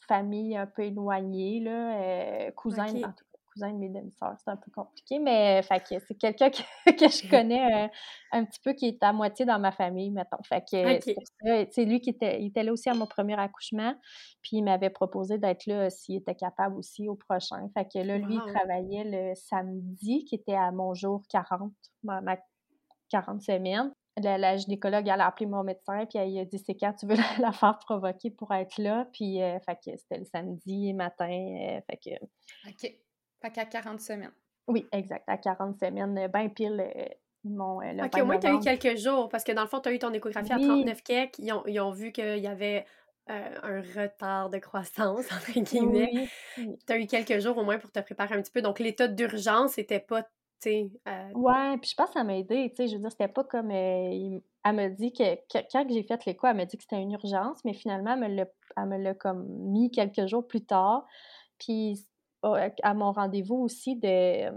[0.07, 4.51] famille un peu éloignée, là, euh, cousin, en tout cas, cousin de mes demi-sœurs, c'est
[4.51, 7.89] un peu compliqué, mais fait que c'est quelqu'un que, que je connais euh,
[8.33, 10.43] un petit peu qui est à moitié dans ma famille, mettons.
[10.45, 10.67] Fait que
[11.01, 13.95] c'est pour ça, c'est lui qui était, il était là aussi à mon premier accouchement,
[14.43, 17.69] puis il m'avait proposé d'être là euh, s'il était capable aussi au prochain.
[17.75, 22.21] Fait que là, lui, il travaillait le samedi, qui était à mon jour 40, ma,
[22.21, 22.37] ma
[23.11, 23.93] 40 semaines.
[24.21, 27.07] La, la gynécologue, elle a appelé mon médecin, puis elle a dit c'est quand tu
[27.07, 29.07] veux la, la faire provoquer pour être là?
[29.13, 31.29] Puis, euh, fait que c'était le samedi matin.
[31.31, 32.11] euh, fait que,
[32.69, 32.93] OK.
[33.41, 34.33] Fait qu'à 40 semaines.
[34.67, 37.05] oui, exact, à 40 semaines, ben pile, euh,
[37.45, 37.81] m'ont.
[37.81, 39.69] euh, le OK, 20 au moins, tu as eu quelques jours, parce que dans le
[39.69, 40.67] fond, tu as eu ton échographie à Oui.
[40.67, 41.39] 39 quelques.
[41.39, 42.85] Ils ont, ils ont vu qu'il y avait
[43.31, 46.29] un retard de croissance, entre guillemets.
[46.57, 48.63] Tu as eu quelques jours au moins pour te préparer un petit peu.
[48.63, 50.29] Donc, l'état d'urgence n'était pas, tu
[50.61, 50.91] sais...
[51.35, 53.45] Ouais, puis je pense que ça m'a aidé, tu sais, je veux dire, c'était pas
[53.45, 53.71] comme...
[53.71, 55.37] elle me dit que,
[55.71, 58.97] quand j'ai fait l'écho, elle m'a dit que c'était une urgence, mais finalement, elle me
[58.97, 61.07] l'a comme mis quelques jours plus tard.
[61.59, 62.07] Puis
[62.43, 64.51] à mon rendez-vous aussi de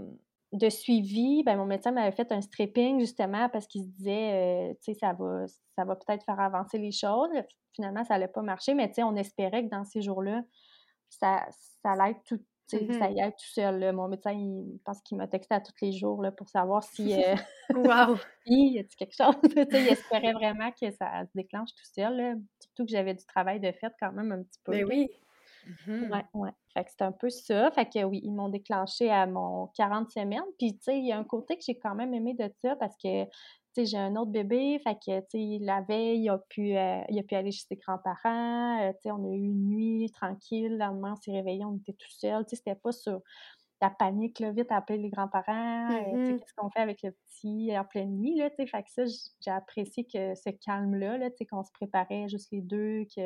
[0.52, 4.32] de suivi, ben, mon médecin m'avait fait un stripping justement parce qu'il se disait,
[4.70, 7.30] euh, tu sais, ça va, ça va peut-être faire avancer les choses.
[7.74, 10.42] Finalement, ça n'allait pas marcher, mais tu sais, on espérait que dans ces jours-là,
[11.08, 11.46] ça,
[11.82, 13.16] ça allait tout, ça mm-hmm.
[13.16, 13.92] y être tout seul.
[13.94, 17.14] Mon médecin, il pense qu'il m'a texté à tous les jours là, pour savoir si.
[17.14, 17.34] Euh,
[17.74, 18.18] wow!
[18.46, 19.34] y a quelque chose?
[19.56, 22.38] il espérait vraiment que ça se déclenche tout seul.
[22.60, 24.72] Surtout que j'avais du travail de fait quand même un petit peu.
[24.72, 25.08] Mais ben
[25.66, 26.50] Mmh ouais, ouais.
[26.74, 27.70] Fait que c'est un peu ça.
[27.70, 30.42] Fait que oui, ils m'ont déclenché à mon 40 semaines.
[30.58, 32.74] Puis, tu sais, il y a un côté que j'ai quand même aimé de ça
[32.76, 33.30] parce que, tu
[33.74, 34.80] sais, j'ai un autre bébé.
[34.82, 37.64] Fait que, tu sais, la veille, il a pu, euh, il a pu aller chez
[37.68, 38.80] ses grands-parents.
[38.82, 40.72] Euh, tu sais, on a eu une nuit tranquille.
[40.72, 42.44] Le lendemain, on s'est réveillé, on était tout seul.
[42.46, 43.20] Tu sais, c'était pas sur
[43.82, 45.90] la panique, là, vite appeler les grands-parents.
[45.90, 48.56] Euh, tu sais, mmh qu'est-ce qu'on fait avec le petit en pleine nuit, là, tu
[48.56, 48.66] sais.
[48.66, 49.02] Fait que ça,
[49.40, 53.22] j'ai apprécié que ce calme-là, là, tu sais, qu'on se préparait juste les deux, que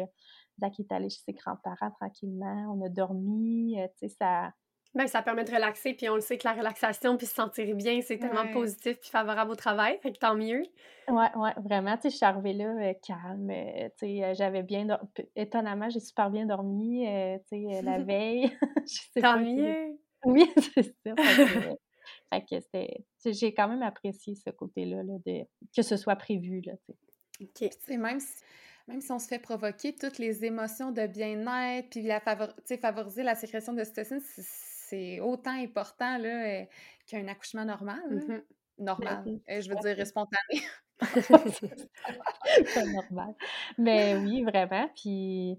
[0.59, 4.51] Zach est allé chez ses grands-parents tranquillement, on a dormi, euh, tu sais, ça...
[4.95, 7.77] Ben, ça permet de relaxer, puis on le sait que la relaxation, puis se sentir
[7.77, 10.63] bien, c'est tellement positif puis favorable au travail, fait que tant mieux.
[11.09, 14.63] Ouais, ouais, vraiment, tu sais, je suis arrivée là euh, calme, euh, tu sais, j'avais
[14.63, 14.87] bien...
[15.35, 17.05] Étonnamment, j'ai super bien dormi,
[17.51, 18.57] tu sais, la veille.
[19.21, 19.99] tant mieux!
[20.25, 21.15] Oui, c'est ça.
[22.33, 23.05] Fait que, c'était...
[23.25, 25.45] J'ai quand même apprécié ce côté-là, là, de...
[25.75, 26.73] que ce soit prévu, là.
[27.41, 27.71] OK.
[27.87, 28.43] C'est même si
[28.89, 33.35] même si on se fait provoquer toutes les émotions de bien-être, puis la favoriser la
[33.35, 36.65] sécrétion de d'ocytocine, c'est autant important là, euh,
[37.07, 38.01] qu'un accouchement normal.
[38.11, 38.43] Mmh
[38.79, 39.25] normal.
[39.49, 40.63] Euh, je veux dire spontané.
[42.75, 43.35] pas normal.
[43.79, 44.89] Mais oui, vraiment.
[44.95, 45.59] Puis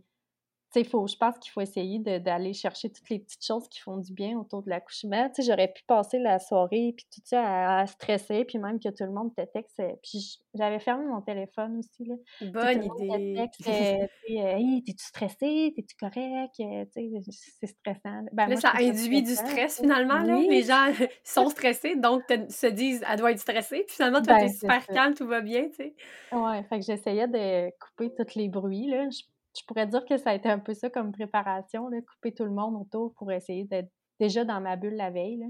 [0.85, 4.13] faut, je pense qu'il faut essayer d'aller chercher toutes les petites choses qui font du
[4.13, 5.29] bien autour de l'accouchement.
[5.29, 8.89] Tu sais, j'aurais pu passer la soirée puis tout ça à, stresser, puis même que
[8.89, 9.79] tout le monde te texte.
[9.79, 12.05] Euh, puis j'avais fermé mon téléphone aussi.
[12.05, 12.15] Là.
[12.51, 13.33] Bonne idée.
[13.35, 15.73] Texte, euh, hey, t'es-tu stressé?
[15.75, 16.53] T'es-tu correct?
[16.59, 16.85] Euh,
[17.31, 18.25] c'est stressant.
[18.33, 20.19] Ben, là, ça induit du stress finalement.
[20.19, 20.39] Là.
[20.39, 20.91] Les gens
[21.23, 23.83] sont stressés, donc se disent elle doit être stressée.
[23.87, 25.69] Puis finalement, toi, ben, t'es super calme, tout va bien.
[25.69, 25.95] Tu sais.
[26.31, 28.87] Ouais, fait que j'essayais de couper tous les bruits.
[28.87, 29.21] Là je
[29.65, 32.51] pourrais dire que ça a été un peu ça comme préparation, là, couper tout le
[32.51, 35.45] monde autour pour essayer d'être déjà dans ma bulle la veille.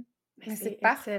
[0.46, 1.18] Mais c'est parfait.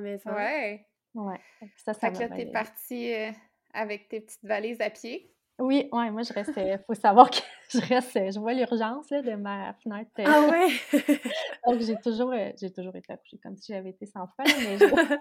[0.00, 0.34] Mais ça...
[0.34, 0.86] Ouais.
[1.14, 1.40] Ouais.
[1.78, 3.30] Ça, ça fait que là, t'es partie euh,
[3.72, 5.32] avec tes petites valises à pied.
[5.58, 6.52] Oui, ouais, moi je reste.
[6.56, 7.38] Il faut savoir que
[7.70, 8.12] je reste.
[8.14, 10.10] Je vois l'urgence de ma fenêtre.
[10.18, 10.68] Ah ouais!
[11.66, 14.76] Donc j'ai toujours, euh, j'ai toujours été accouchée comme si j'avais été sans foi, mais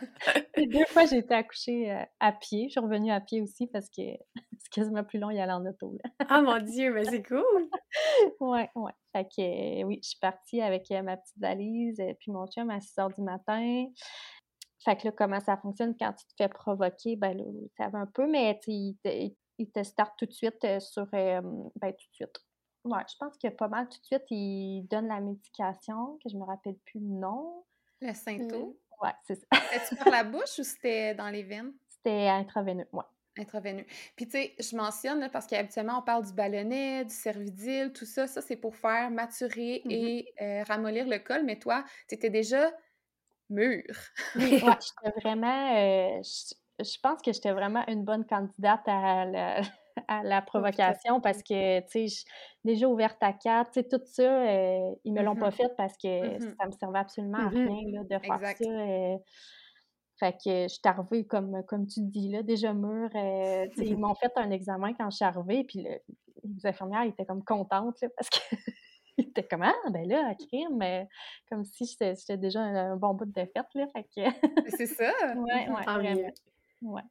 [0.56, 2.64] deux fois j'ai été accouchée euh, à pied.
[2.68, 4.02] Je suis revenue à pied aussi parce que
[4.58, 5.96] c'est quasiment plus long y aller en auto.
[6.28, 7.42] Ah mon Dieu, mais c'est cool!
[8.40, 8.92] ouais, ouais.
[9.12, 12.96] Fait que oui, je suis partie avec ma petite valise puis mon chum à 6
[12.96, 13.86] h du matin.
[14.84, 17.44] Fait que là, comment ça fonctionne quand tu te fais provoquer, ben là,
[17.76, 18.96] ça va un peu, mais il
[19.58, 21.06] il te start tout de suite euh, sur.
[21.06, 21.42] ben,
[21.82, 22.44] tout de suite.
[22.84, 26.36] Ouais, je pense que pas mal tout de suite, il donne la médication, que je
[26.36, 27.64] me rappelle plus le nom.
[28.00, 28.78] Le Synto?
[29.02, 29.46] Ouais, c'est ça.
[29.84, 31.72] C'était par la bouche ou c'était dans les veines?
[31.88, 33.04] C'était intraveineux, ouais.
[33.38, 33.84] Intraveineux.
[34.16, 38.26] Puis, tu sais, je mentionne, parce qu'habituellement, on parle du ballonnet, du cervidil, tout ça.
[38.26, 41.44] Ça, c'est pour faire maturer mmh et euh, ramollir le col.
[41.44, 42.72] Mais toi, tu étais déjà
[43.48, 43.96] mûre.
[44.34, 45.76] oui, ouais, j'étais vraiment.
[45.76, 46.20] Euh,
[46.80, 49.60] je pense que j'étais vraiment une bonne candidate à la,
[50.06, 52.24] à la provocation parce que, tu sais,
[52.64, 55.76] déjà ouverte à quatre, tu sais, tout ça, euh, ils me l'ont pas mmh fait
[55.76, 58.64] parce que mmh ça me servait absolument à mmh rien là, de faire ça.
[58.64, 59.18] Euh.
[60.18, 63.10] fait que je suis arrivée, comme, comme tu dis, là, déjà mûre.
[63.14, 65.90] Euh, ils m'ont fait un examen quand je suis arrivée, puis le,
[66.44, 68.38] les infirmières étaient comme contentes là, parce que.
[69.20, 70.78] Ils étaient comme Ah, ben là, crime,
[71.48, 73.66] comme si j'étais déjà un, bon bout de défaite.
[73.74, 74.70] Là, fait que...
[74.76, 75.10] C'est ça!
[75.36, 76.30] ouais, ouais, vraiment.
[76.82, 77.02] Ouais.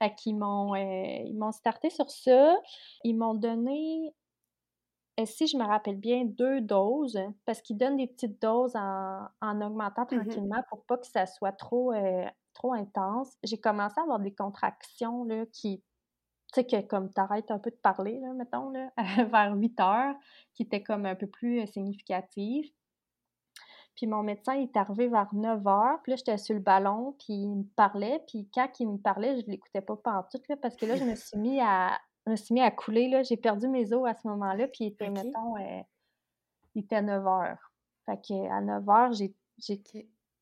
[0.00, 0.78] Fait qu'ils m'ont, euh,
[1.26, 2.56] ils m'ont starté sur ça.
[3.04, 4.14] Ils m'ont donné,
[5.20, 9.26] euh, si je me rappelle bien, deux doses, parce qu'ils donnent des petites doses en,
[9.42, 13.36] en augmentant mmh tranquillement pour pas que ça soit trop, euh, trop intense.
[13.42, 15.80] J'ai commencé à avoir des contractions là, qui,
[16.54, 18.92] tu sais, que comme t'arrêtes un peu de parler, là, mettons, là,
[19.32, 20.16] vers 8 heures,
[20.54, 22.70] qui étaient comme un peu plus significatives.
[23.96, 26.00] Puis mon médecin est arrivé vers 9 h.
[26.02, 28.22] Puis là, j'étais sur le ballon, puis il me parlait.
[28.26, 31.04] Puis quand il me parlait, je ne l'écoutais pas pantoute, là, parce que là, je
[31.04, 33.08] me suis mis à, me suis mis à couler.
[33.08, 33.22] Là.
[33.22, 34.66] J'ai perdu mes os à ce moment-là.
[34.68, 35.82] Puis il était, mettons, euh,
[36.74, 37.56] il était 9 h.
[38.06, 39.82] Fait qu'à 9 h, j'ai, j'ai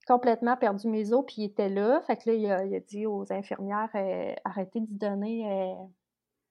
[0.06, 2.00] complètement perdu mes os, puis il était là.
[2.06, 5.74] Fait que là, il a, dit aux infirmières euh, arrêtez de donner euh,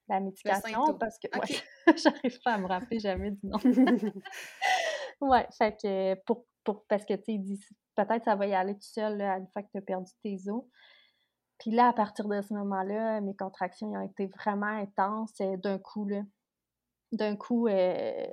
[0.07, 3.57] la médication parce que ouais, j'arrive pas à me rappeler jamais du nom.
[5.21, 9.17] ouais, fait que pour, parce que tu sais, peut-être ça va y aller tout seul
[9.17, 10.63] là, une fois que tu as perdu tes os.
[11.59, 15.77] Puis là, à partir de ce moment-là, mes contractions ont été vraiment intenses euh, d'un
[15.77, 16.07] coup.
[17.11, 18.25] D'un coup, euh,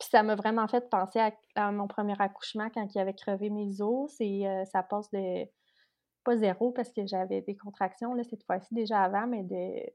[0.00, 1.20] ça m'a vraiment fait penser
[1.54, 4.12] à, mon premier accouchement quand il avait crevé mes os.
[4.20, 5.46] Euh, ça passe de,
[6.24, 9.92] pas zéro parce que j'avais des contractions, là, cette fois-ci déjà avant, mais de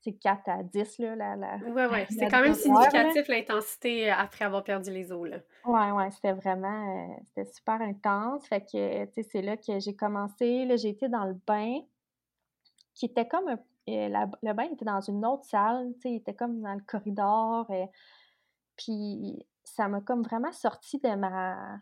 [0.00, 4.44] c'est 4 à 10, là, la, la Ouais, ouais, c'est quand même significatif l'intensité après
[4.44, 5.38] avoir perdu les os, là.
[5.64, 9.96] Ouais, ouais, c'était vraiment, c'était super intense, fait que, tu sais, c'est là que j'ai
[9.96, 11.80] commencé, là, j'ai été dans le bain,
[12.94, 16.34] qui était comme un, le bain était dans une autre salle, tu sais, il était
[16.34, 17.88] comme dans le corridor, et,
[18.76, 21.80] puis ça m'a comme vraiment sorti de ma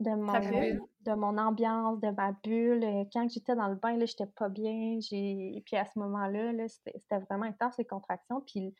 [0.00, 3.06] de mon, de mon ambiance, de ma bulle.
[3.12, 4.98] Quand j'étais dans le bain, là, j'étais pas bien.
[5.00, 5.62] J'ai...
[5.66, 8.40] Puis à ce moment-là, -là, c'était, vraiment intense, les contractions.
[8.40, 8.74] Puis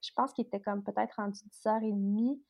[0.00, 2.40] je pense qu'il était comme peut-être rendu 10h30.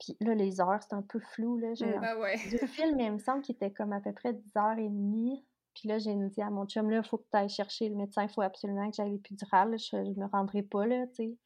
[0.00, 1.58] Puis là, les heures, c'était un peu flou.
[1.58, 1.74] Là.
[1.74, 2.36] J'ai bah ouais.
[2.68, 5.42] film, mais il me semble qu'il était comme à peu près 10h30.
[5.74, 7.96] Puis là, j'ai dit à mon chum, là, il faut que tu ailles chercher le
[7.96, 9.76] médecin, il faut absolument que j'aille l'épidurale.
[9.78, 11.36] Je, je me rendrai pas, là, tu sais.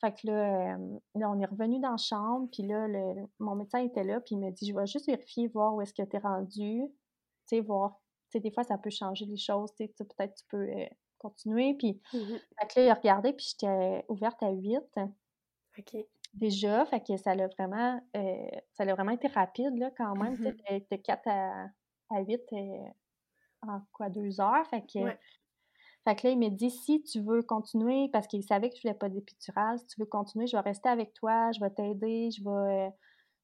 [0.00, 0.78] Fait que là,
[1.14, 4.34] là, on est revenu dans la chambre, puis là, le, mon médecin était là, puis
[4.34, 7.56] il m'a dit Je vais juste vérifier, voir où est-ce que tu es rendu, tu
[7.56, 8.00] sais, voir.
[8.30, 10.68] Tu sais, des fois, ça peut changer les choses, tu sais, peut-être tu peux
[11.18, 11.74] continuer.
[11.74, 12.18] Puis, mmh
[12.58, 14.78] fait que là, il a regardé, puis j'étais ouverte à 8.
[15.78, 15.96] OK.
[16.32, 18.00] Déjà, fait que ça l'a vraiment,
[18.72, 20.36] ça l'a vraiment été rapide, là, quand même.
[20.36, 21.66] Tu sais, de 4 à,
[22.10, 22.40] à 8
[23.62, 24.66] en quoi, deux heures.
[24.68, 24.98] Fait que.
[26.04, 28.82] Fait que là, il m'a dit si tu veux continuer, parce qu'il savait que je
[28.82, 32.30] voulais pas d'épidural, si tu veux continuer, je vais rester avec toi, je vais t'aider,
[32.30, 32.90] je vais, euh,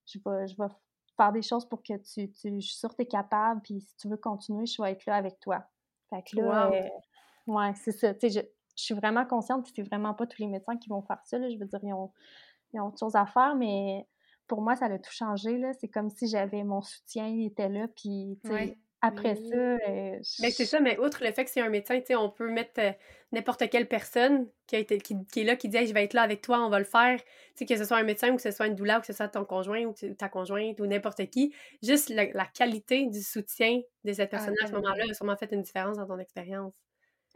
[0.07, 0.69] je vais, je vais
[1.17, 3.81] faire des choses pour que tu, tu je suis sûre que tu es capable, puis
[3.81, 5.65] si tu veux continuer, je vais être là avec toi.
[6.09, 6.89] Fait que là, euh,
[7.47, 8.15] ouais, c'est ça.
[8.15, 10.89] Tu sais, je, je, suis vraiment consciente que c'est vraiment pas tous les médecins qui
[10.89, 11.39] vont faire ça.
[11.39, 11.51] Là.
[11.51, 12.13] Je veux dire, ils ont,
[12.73, 14.07] ils ont autre chose à faire, mais
[14.47, 15.61] pour moi, ça a tout changé.
[15.81, 19.57] C'est comme si j'avais mon soutien, il était là, puis tu sais, après ça.
[19.57, 22.81] Euh, ben, c'est ça, mais outre le fait que c'est un médecin, on peut mettre
[22.81, 22.93] euh,
[23.33, 26.23] n'importe quelle personne qui, a été, qui, est là, qui dit Je vais être là
[26.23, 27.21] avec toi, on va le faire.
[27.59, 29.29] que ce soit un médecin ou que ce soit une doula ou que ce soit
[29.29, 31.55] ton conjoint ou ta conjointe ou n'importe qui.
[31.83, 35.53] Juste la, qualité du soutien de cette ah, personne à ce moment-là a sûrement fait
[35.53, 36.75] une différence dans ton expérience.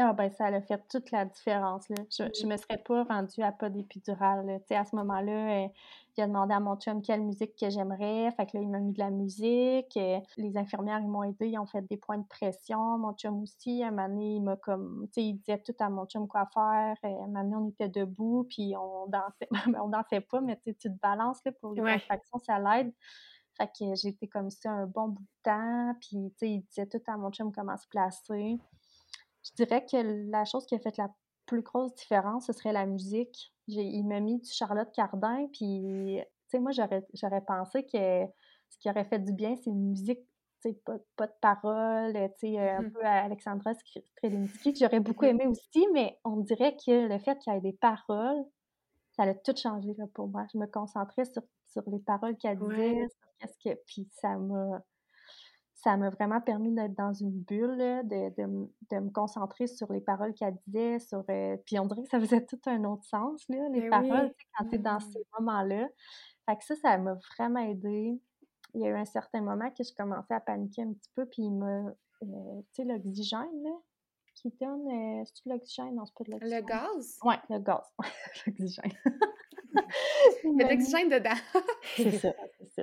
[0.02, 1.86] Ah ben ça a fait toute la différence.
[1.90, 1.96] Là.
[2.08, 4.62] Je ne me serais pas rendue à pas d'épidural.
[4.70, 5.68] À ce moment-là, euh,
[6.16, 8.30] j'ai demandé à mon chum quelle musique que j'aimerais.
[8.30, 9.94] Fait que là, il m'a mis de la musique.
[9.98, 12.96] Euh, les infirmières, ils m'ont aidé, ils ont fait des points de pression.
[12.96, 15.06] Mon chum aussi, un moment donné, il m'a comme.
[15.08, 16.96] Tu sais, il disait tout à mon chum quoi faire.
[17.04, 19.48] Euh, un moment donné, on était debout, puis on dansait.
[19.70, 22.90] Ben, on dansait pas, mais tu te balances là, pour les contractions, ça l'aide.
[23.58, 25.94] Fait que j'étais comme ça un bon bout de temps.
[26.00, 28.58] Puis, tu sais, il disait tout à mon chum comment se placer.
[29.44, 31.08] Je dirais que la chose qui a fait la
[31.46, 33.52] plus grosse différence, ce serait la musique.
[33.66, 38.26] Il m'a mis du Charlotte Cardin, puis, tu sais, moi, j'aurais pensé que
[38.68, 40.20] ce qui aurait fait du bien, c'est une musique,
[40.62, 42.92] tu sais, pas, pas, de paroles, tu sais, un mmh.
[42.92, 47.18] peu à Alexandra Strelinsky, que j'aurais beaucoup mmh aimé aussi, mais on dirait que le
[47.18, 48.44] fait qu'il y ait des paroles,
[49.12, 50.46] ça a tout changé là, pour moi.
[50.52, 53.74] Je me concentrais sur, sur les paroles qu'elle disait, sur ce que...
[53.86, 54.82] Puis ça m'a
[55.82, 60.34] ça m'a vraiment permis d'être dans une bulle, de, de, me concentrer sur les paroles
[60.34, 63.66] qu'elle disait, sur, euh, puis on dirait que ça faisait tout un autre sens, là,
[63.70, 65.12] les paroles, quand tu es dans mmh.
[65.12, 65.88] ces moments-là.
[66.46, 68.20] Fait que ça, ça m'a vraiment aidé.
[68.74, 71.24] Il y a eu un certain moment que je commençais à paniquer un petit peu,
[71.24, 73.72] puis il m'a, euh, tu sais, l'oxygène, là,
[74.34, 75.94] qui donne, euh, c'est-tu l'oxygène?
[75.94, 76.60] Non, c'est pas de l'oxygène.
[76.60, 77.18] Le gaz?
[77.24, 77.94] Oui, le gaz,
[78.46, 78.92] l'oxygène.
[80.44, 81.34] Il y a de l'oxygène dedans.
[81.96, 82.82] c'est ça, c'est ça.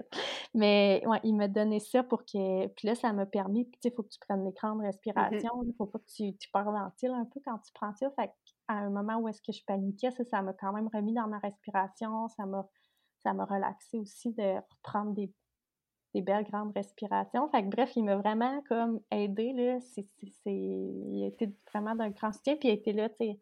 [0.53, 2.67] Mais ouais, il m'a donné ça pour que.
[2.67, 3.65] Puis là, ça m'a permis.
[3.65, 5.63] Puis tu sais, il faut que tu prennes l'écran de mmh respiration.
[5.63, 8.09] Il ne faut pas que tu, tu ventiles un peu quand tu prends ça.
[8.11, 8.31] Fait
[8.67, 11.27] à un moment où est-ce que je paniquais, ça, ça m'a quand même remis dans
[11.27, 12.27] ma respiration.
[12.29, 12.67] Ça m'a,
[13.23, 15.31] ça m'a relaxé aussi de reprendre des,
[16.13, 17.49] des belles grandes respirations.
[17.49, 19.53] Fait que bref, il m'a vraiment comme aidé.
[19.53, 19.79] Là.
[20.45, 22.55] Il a été vraiment d'un grand soutien.
[22.55, 23.39] Puis il a été là, tu sais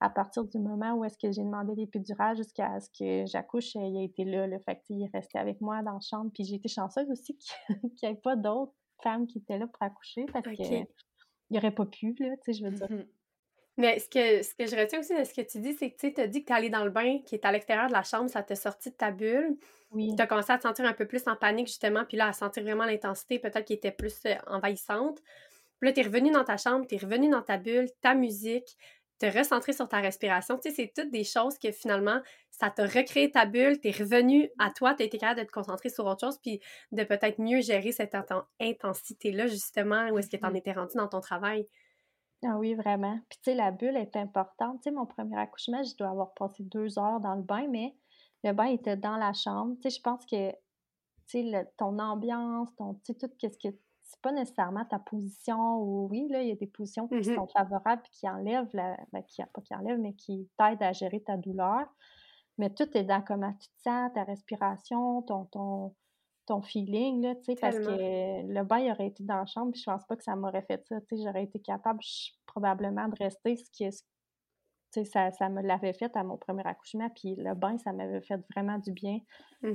[0.00, 3.98] à partir du moment où est-ce que j'ai demandé l'épidural jusqu'à ce que j'accouche, il
[3.98, 4.46] a été là.
[4.46, 6.30] Le fait il est resté avec moi dans la chambre.
[6.32, 7.36] Puis j'ai été chanceuse aussi
[7.96, 10.86] qu'il n'y ait pas d'autres femmes qui étaient là pour accoucher parce qu'il
[11.50, 12.90] n'y aurait pas pu, là, tu sais, je veux dire.
[12.90, 13.04] Mmh
[13.76, 15.96] Mais ce que, ce que je retiens aussi de ce que tu dis, c'est que
[15.96, 17.92] tu as dit que tu es allée dans le bain qui est à l'extérieur de
[17.92, 19.58] la chambre, ça t'a sorti de ta bulle.
[19.90, 20.14] Oui.
[20.16, 22.32] Tu as commencé à te sentir un peu plus en panique, justement, puis là, à
[22.32, 25.20] sentir vraiment l'intensité, peut-être qui était plus euh, envahissante.
[25.80, 28.14] Puis là, tu es revenu dans ta chambre, tu es revenu dans ta bulle, ta
[28.14, 28.76] musique,
[29.20, 30.58] te recentrer sur ta respiration.
[30.58, 34.50] Tu sais, c'est toutes des choses que finalement, ça t'a recréé ta bulle, t'es revenu
[34.58, 37.60] à toi, t'as été capable de te concentrer sur autre chose, puis de peut-être mieux
[37.60, 38.16] gérer cette
[38.60, 41.68] intensité-là, justement, où est-ce que t'en mmh étais rendu dans ton travail?
[42.42, 43.20] Ah oui, vraiment.
[43.28, 44.78] Puis tu sais, la bulle est importante.
[44.82, 47.94] Tu sais, mon premier accouchement, je dois avoir passé deux heures dans le bain, mais
[48.42, 49.76] le bain était dans la chambre.
[49.82, 50.50] Tu sais, je pense que,
[51.28, 53.74] tu sais, ton ambiance, ton, tu sais, tout ce que
[54.10, 57.34] c'est pas nécessairement ta position ou oui, là, il y a des positions qui Mmh
[57.34, 60.92] sont favorables et qui enlèvent la, ben, qui, pas qui enlèvent, mais qui t'aident à
[60.92, 61.86] gérer ta douleur.
[62.58, 65.96] Mais tout est dans comment tu te sens, ta respiration, ton, ton,
[66.46, 69.72] ton feeling, là, tu sais, parce que le bain il aurait été dans la chambre,
[69.72, 72.00] puis je pense pas que ça m'aurait fait ça, tu sais, j'aurais été capable
[72.46, 74.04] probablement de rester, ce qui est, tu
[74.92, 78.22] sais, ça, ça me l'avait fait à mon premier accouchement, puis le bain, ça m'avait
[78.22, 79.18] fait vraiment du bien.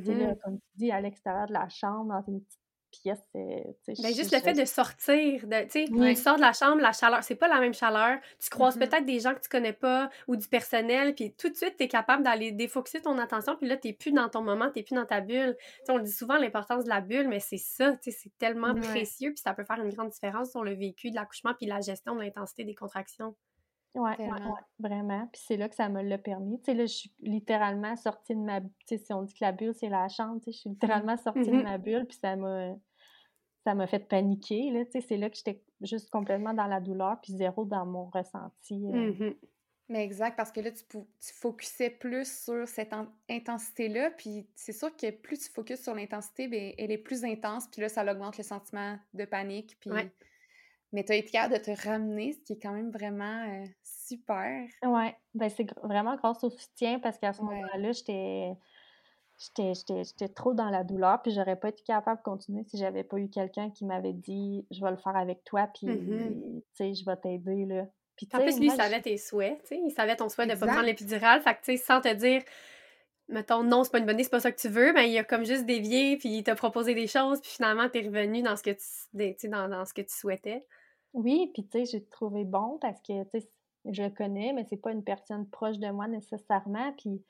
[0.06, 2.62] Tu sais, là, Mmh comme tu dis, à l'extérieur de la chambre, dans une petite
[3.02, 6.16] pièce, Ben, juste le fait de sortir, de, tu sais, Oui.
[6.16, 8.20] tu sors de la chambre, la chaleur, c'est pas la même chaleur.
[8.40, 8.88] Tu croises Mhm.
[8.88, 11.84] peut-être des gens que tu connais pas ou du personnel, puis tout de suite, tu
[11.84, 14.96] es capable d'aller défocuser ton attention, puis là, tu plus dans ton moment, tu plus
[14.96, 15.56] dans ta bulle.
[15.60, 18.38] Tu sais, on dit souvent l'importance de la bulle, mais c'est ça, tu sais, c'est
[18.38, 18.82] tellement Ouais.
[18.82, 21.82] précieux, puis ça peut faire une grande différence sur le vécu de l'accouchement, puis la
[21.82, 23.36] gestion de l'intensité des contractions.
[23.96, 24.28] Ouais, ouais,
[24.80, 25.28] vraiment.
[25.32, 26.60] Puis c'est là que ça me l'a permis.
[26.60, 28.62] Tu sais, là, je suis littéralement sortie de ma...
[28.62, 30.70] Tu sais, si on dit que la bulle, c'est la chambre, tu sais, je suis
[30.70, 31.64] littéralement sortie de Mhm.
[31.64, 32.74] ma bulle, puis ça m'a...
[33.64, 36.80] Ça m'a fait paniquer, là, tu sais, c'est là que j'étais juste complètement dans la
[36.80, 38.76] douleur, puis zéro dans mon ressenti.
[38.94, 39.12] euh.
[39.12, 39.36] Mhm.
[39.90, 44.72] Mais exact, parce que là, tu, tu focusais plus sur cette en- intensité-là, puis c'est
[44.72, 48.04] sûr que plus tu focuses sur l'intensité, ben, elle est plus intense, puis là, ça
[48.04, 49.90] augmente le sentiment de panique, puis...
[49.92, 50.12] Ouais.
[50.96, 53.66] Mais tu as été capable de te ramener, ce qui est quand même vraiment euh,
[53.84, 54.66] super.
[54.84, 57.66] Ouais, ben c'est vraiment grâce au soutien, parce qu'à ce Ouais.
[57.74, 58.54] moment-là, j'étais...
[60.34, 63.30] Trop dans la douleur, puis j'aurais pas été capable de continuer si j'avais pas eu
[63.30, 66.62] quelqu'un qui m'avait dit je vais le faire avec toi, puis Mhm.
[66.76, 67.86] tu sais, je vais t'aider là.
[68.16, 70.56] Puis, En plus, lui, il savait tes souhaits, tu sais, il savait ton souhait de
[70.56, 70.72] pas Exact.
[70.72, 72.44] prendre l'épidurale, fait que, tu sais, sans te dire,
[73.28, 75.18] mettons, non, c'est pas une bonne idée, c'est pas ça que tu veux, ben, il
[75.18, 78.56] a comme juste dévié, puis il t'a proposé des choses, puis finalement, t'es revenu dans
[78.56, 80.66] ce que tu, dans, dans ce que tu souhaitais.
[81.16, 83.50] Oui, puis tu sais, j'ai trouvé bon parce que, tu sais,
[83.86, 86.92] je le connais, mais c'est pas une personne proche de moi nécessairement.
[86.94, 87.24] Puis,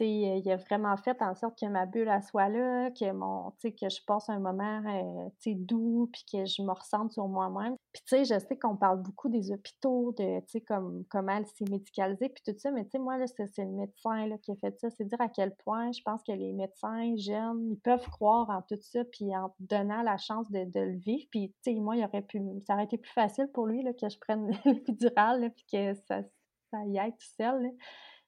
[0.00, 3.88] il a vraiment fait en sorte que ma bulle, elle soit là, que mon, que
[3.88, 7.76] je passe un moment, euh, doux, puis que je me ressente sur moi-même.
[7.92, 12.28] Puis, tu sais, je sais qu'on parle beaucoup des hôpitaux, de, comme, comment c'est médicalisé,
[12.28, 14.90] puis tout ça, mais tu sais, moi, c'est le médecin, là, qui a fait ça.
[14.90, 18.62] C'est dire à quel point je pense que les médecins jeunes, ils peuvent croire en
[18.62, 21.26] tout ça, puis en donnant la chance de, de le vivre.
[21.30, 23.92] Puis, tu sais, moi, il aurait pu, ça aurait été plus facile pour lui, là,
[23.92, 26.22] que je prenne l'épidurale, puis que ça,
[26.70, 27.70] ça y aille tout seul.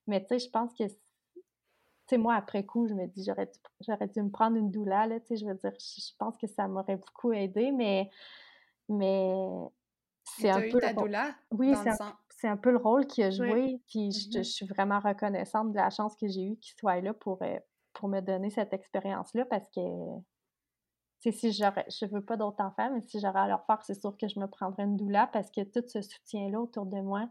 [0.06, 0.84] Mais, tu sais, je pense que
[2.10, 5.06] sais, moi, après coup, je me dis, j'aurais dû, j'aurais dû me prendre une doula,
[5.06, 8.10] là, tu sais, je veux dire, je, je pense que ça m'aurait beaucoup aidé, mais,
[8.88, 9.34] mais
[10.24, 11.98] c'est un eu peu ta le doula Oui, c'est un,
[12.30, 14.38] c'est un peu le rôle qu'il a joué, puis je, Mhm.
[14.38, 17.58] je suis vraiment reconnaissante de la chance que j'ai eue qu'il soit là pour, euh,
[17.94, 19.80] pour me donner cette expérience-là, parce que,
[21.20, 23.82] tu sais, si j'aurais, je veux pas d'autres enfants, mais si j'aurais à leur faire,
[23.82, 27.00] c'est sûr que je me prendrais une doula, parce que tout ce soutien-là autour de
[27.00, 27.28] moi,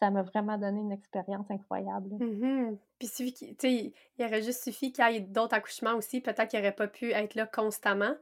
[0.00, 2.10] ça m'a vraiment donné une expérience incroyable.
[2.20, 2.76] Mhm.
[2.98, 6.20] Puis, suffi qu'il- tu sais, il aurait juste suffi qu'il y ait d'autres accouchements aussi,
[6.20, 8.14] peut-être qu'il aurait pas pu être là constamment.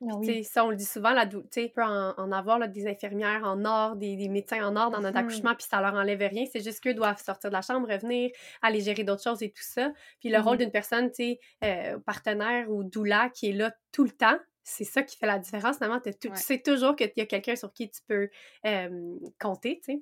[0.00, 0.26] Ah Puis, oui.
[0.28, 2.68] tu sais, ça, on le dit souvent, la tu sais, peut en, en avoir là,
[2.68, 5.24] des infirmières en or, des, des médecins en or dans notre Mhm.
[5.26, 6.44] accouchement, puis ça leur enlève rien.
[6.46, 8.30] C'est juste qu'eux doivent sortir de la chambre, revenir,
[8.62, 9.92] aller gérer d'autres choses et tout ça.
[10.20, 14.04] Puis le rôle d'une personne, tu sais, euh, partenaire ou doula qui est là tout
[14.04, 15.76] le temps, c'est ça qui fait la différence.
[15.78, 16.36] Finalement, tout- Ouais.
[16.36, 18.28] tu sais toujours qu'il y a quelqu'un sur qui tu peux
[18.66, 20.00] euh, compter, tu sais.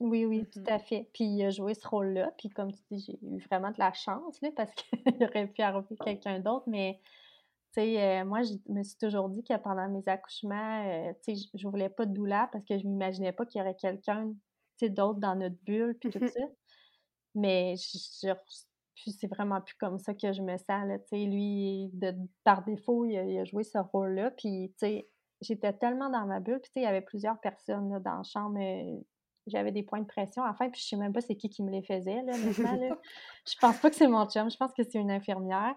[0.00, 0.66] Oui, oui, tout Mhm.
[0.66, 1.08] à fait.
[1.12, 2.32] Puis il a joué ce rôle-là.
[2.38, 4.88] Puis comme tu dis, j'ai eu vraiment de la chance, là, parce qu'il
[5.32, 6.64] aurait pu arriver quelqu'un d'autre.
[6.68, 7.00] Mais,
[7.74, 11.36] tu sais, euh, moi, je me suis toujours dit que pendant mes accouchements, euh, tu
[11.36, 14.30] sais, je- voulais pas de doula parce que je m'imaginais pas qu'il y aurait quelqu'un,
[14.78, 16.28] tu sais, d'autre dans notre bulle, puis tout Mhm.
[16.28, 16.40] ça.
[17.34, 18.34] Mais je, je-
[18.94, 20.98] puis c'est vraiment plus comme ça que je me sens, là.
[20.98, 24.30] Tu sais, lui, de, par défaut, il a, il a joué ce rôle-là.
[24.32, 26.60] Puis, tu sais, j'étais tellement dans ma bulle.
[26.60, 28.58] Puis, tu sais, il y avait plusieurs personnes, là, dans la chambre.
[29.50, 31.62] J'avais des points de pression à faire, puis je sais même pas c'est qui qui
[31.62, 32.96] me les faisait, là, là.
[33.46, 35.74] Je pense pas que c'est mon chum, je pense que c'est une infirmière.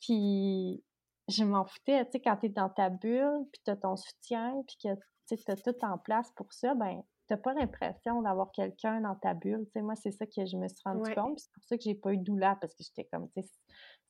[0.00, 0.82] Puis
[1.28, 4.76] je m'en foutais, tu sais, quand t'es dans ta bulle, puis t'as ton soutien, puis
[4.82, 4.94] que,
[5.28, 9.14] tu sais, t'as tout en place pour ça, ben t'as pas l'impression d'avoir quelqu'un dans
[9.14, 9.82] ta bulle, tu sais.
[9.82, 11.14] Moi, c'est ça que je me suis rendu Ouais.
[11.14, 13.42] compte, c'est pour ça que j'ai pas eu de doula, parce que j'étais comme, tu
[13.42, 13.48] sais,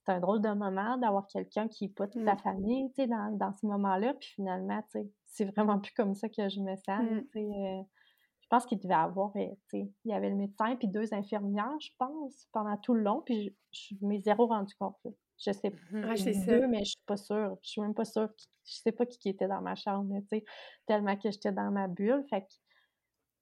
[0.05, 2.39] c'est un drôle de moment d'avoir quelqu'un qui est pas toute ta Mm.
[2.39, 6.15] famille, tu sais, dans, dans ce moment-là, puis finalement, tu sais, c'est vraiment plus comme
[6.15, 7.21] ça que je me sens, Mm.
[7.21, 7.41] tu sais.
[7.45, 7.83] euh,
[8.53, 11.79] pense qu'il devait avoir, euh, tu sais, il y avait le médecin puis deux infirmières,
[11.81, 14.97] je pense, pendant tout le long, puis je, je m'ai zéro rendu compte.
[15.05, 15.11] là.
[15.45, 16.05] Je sais Mhm.
[16.09, 16.53] Ouais, c'est ça.
[16.53, 17.57] deux, mais je suis pas sûre.
[17.63, 18.31] Je suis même pas sûre.
[18.67, 20.45] Je sais pas qui, qui était dans ma chambre, tu sais,
[20.87, 22.25] tellement que j'étais dans ma bulle.
[22.31, 22.57] Fait que, tu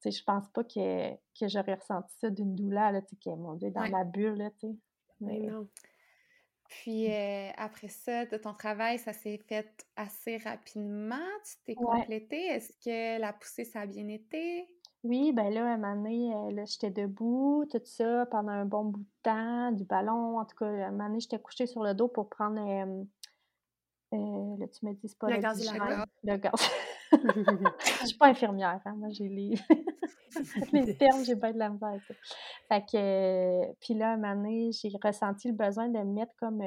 [0.00, 3.54] sais, je pense pas que, que j'aurais ressenti ça d'une douleur, là, tu sais, mon
[3.54, 3.90] Dieu, dans Ouais.
[3.90, 4.76] ma bulle, là, tu sais.
[5.20, 5.68] Mais Mais non.
[6.68, 11.26] Puis euh, après ça, de ton travail, ça s'est fait assez rapidement?
[11.44, 12.06] Tu t'es Ouais.
[12.06, 12.36] complété?
[12.46, 14.66] Est-ce que la poussée, ça a bien été?
[15.02, 18.66] Oui, ben là, à un moment donné, euh, là, j'étais debout, tout ça, pendant un
[18.66, 20.38] bon bout de temps, du ballon.
[20.38, 22.60] En tout cas, à un moment donné, j'étais couchée sur le dos pour prendre.
[22.60, 23.04] euh,
[24.12, 26.04] euh, là, tu me dis, c'est pas Le hilarant.
[26.22, 26.52] Le gaz.
[28.02, 29.54] Je suis pas infirmière, hein, Moi, j'ai les...
[30.72, 32.14] les termes, j'ai pas de la misère avec ça.
[32.68, 36.34] Fait que, puis là, à un moment donné, j'ai ressenti le besoin de me mettre
[36.38, 36.62] comme,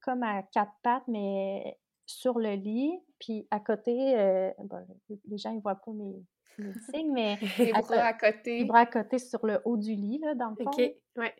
[0.00, 2.98] comme à quatre pattes, mais sur le lit.
[3.20, 4.84] Puis à côté, bon,
[5.26, 6.24] les gens, ils voient pas mes,
[6.58, 8.64] mais Les bras à les côté.
[8.64, 10.70] bras à côté sur le haut du lit, là, dans le fond.
[10.70, 10.78] OK,
[11.16, 11.34] ouais.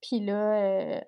[0.00, 1.00] Puis là, euh,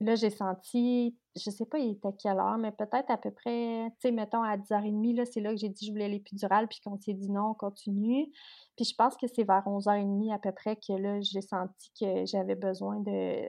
[0.00, 3.90] là, j'ai senti, je sais pas, il était quelle heure, mais peut-être à peu près,
[4.00, 6.68] tu sais, mettons à 10h30, là, c'est là que j'ai dit que je voulais l'épidurale,
[6.68, 8.30] puis qu'on s'est dit non, on continue.
[8.76, 12.26] Puis je pense que c'est vers 11h30 à peu près que là, j'ai senti que
[12.26, 13.48] j'avais besoin de,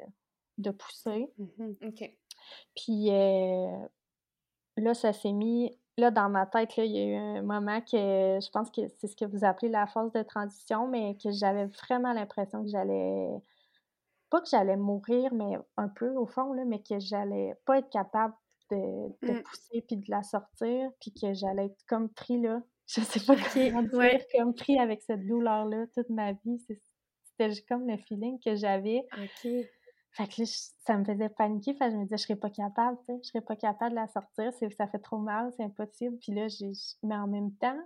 [0.57, 1.29] de pousser.
[1.37, 1.75] Mhm.
[1.87, 2.17] OK.
[2.75, 3.87] Puis euh,
[4.77, 5.77] là, ça s'est mis.
[5.97, 7.97] Là, dans ma tête, là, il y a eu un moment que
[8.39, 11.65] je pense que c'est ce que vous appelez la phase de transition, mais que j'avais
[11.65, 13.29] vraiment l'impression que j'allais.
[14.29, 17.89] Pas que j'allais mourir, mais un peu au fond, là, mais que j'allais pas être
[17.89, 18.35] capable
[18.71, 18.77] de,
[19.25, 19.43] de Mm.
[19.43, 22.61] pousser puis de la sortir, puis que j'allais être comme pris là.
[22.87, 24.27] Je sais pas comment dire, ouais.
[24.37, 26.59] comme pris avec cette douleur-là toute ma vie.
[27.23, 29.05] C'était juste comme le feeling que j'avais.
[30.11, 31.73] Fait que là, je- ça me faisait paniquer.
[31.75, 33.19] Fait que je me disais, je serais pas capable, tu sais.
[33.23, 34.51] Je serais pas capable de la sortir.
[34.53, 36.17] Ça fait trop mal, c'est impossible.
[36.19, 36.71] Puis là, j'ai,
[37.03, 37.77] mais en même temps,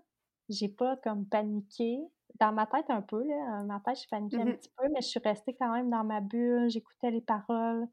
[0.50, 2.00] j'ai pas comme paniqué.
[2.40, 3.60] Dans ma tête, un peu, là.
[3.62, 4.54] Dans ma tête, je paniquais un Mhm.
[4.54, 6.70] petit peu, mais je suis restée quand même dans ma bulle.
[6.70, 7.88] J'écoutais les paroles.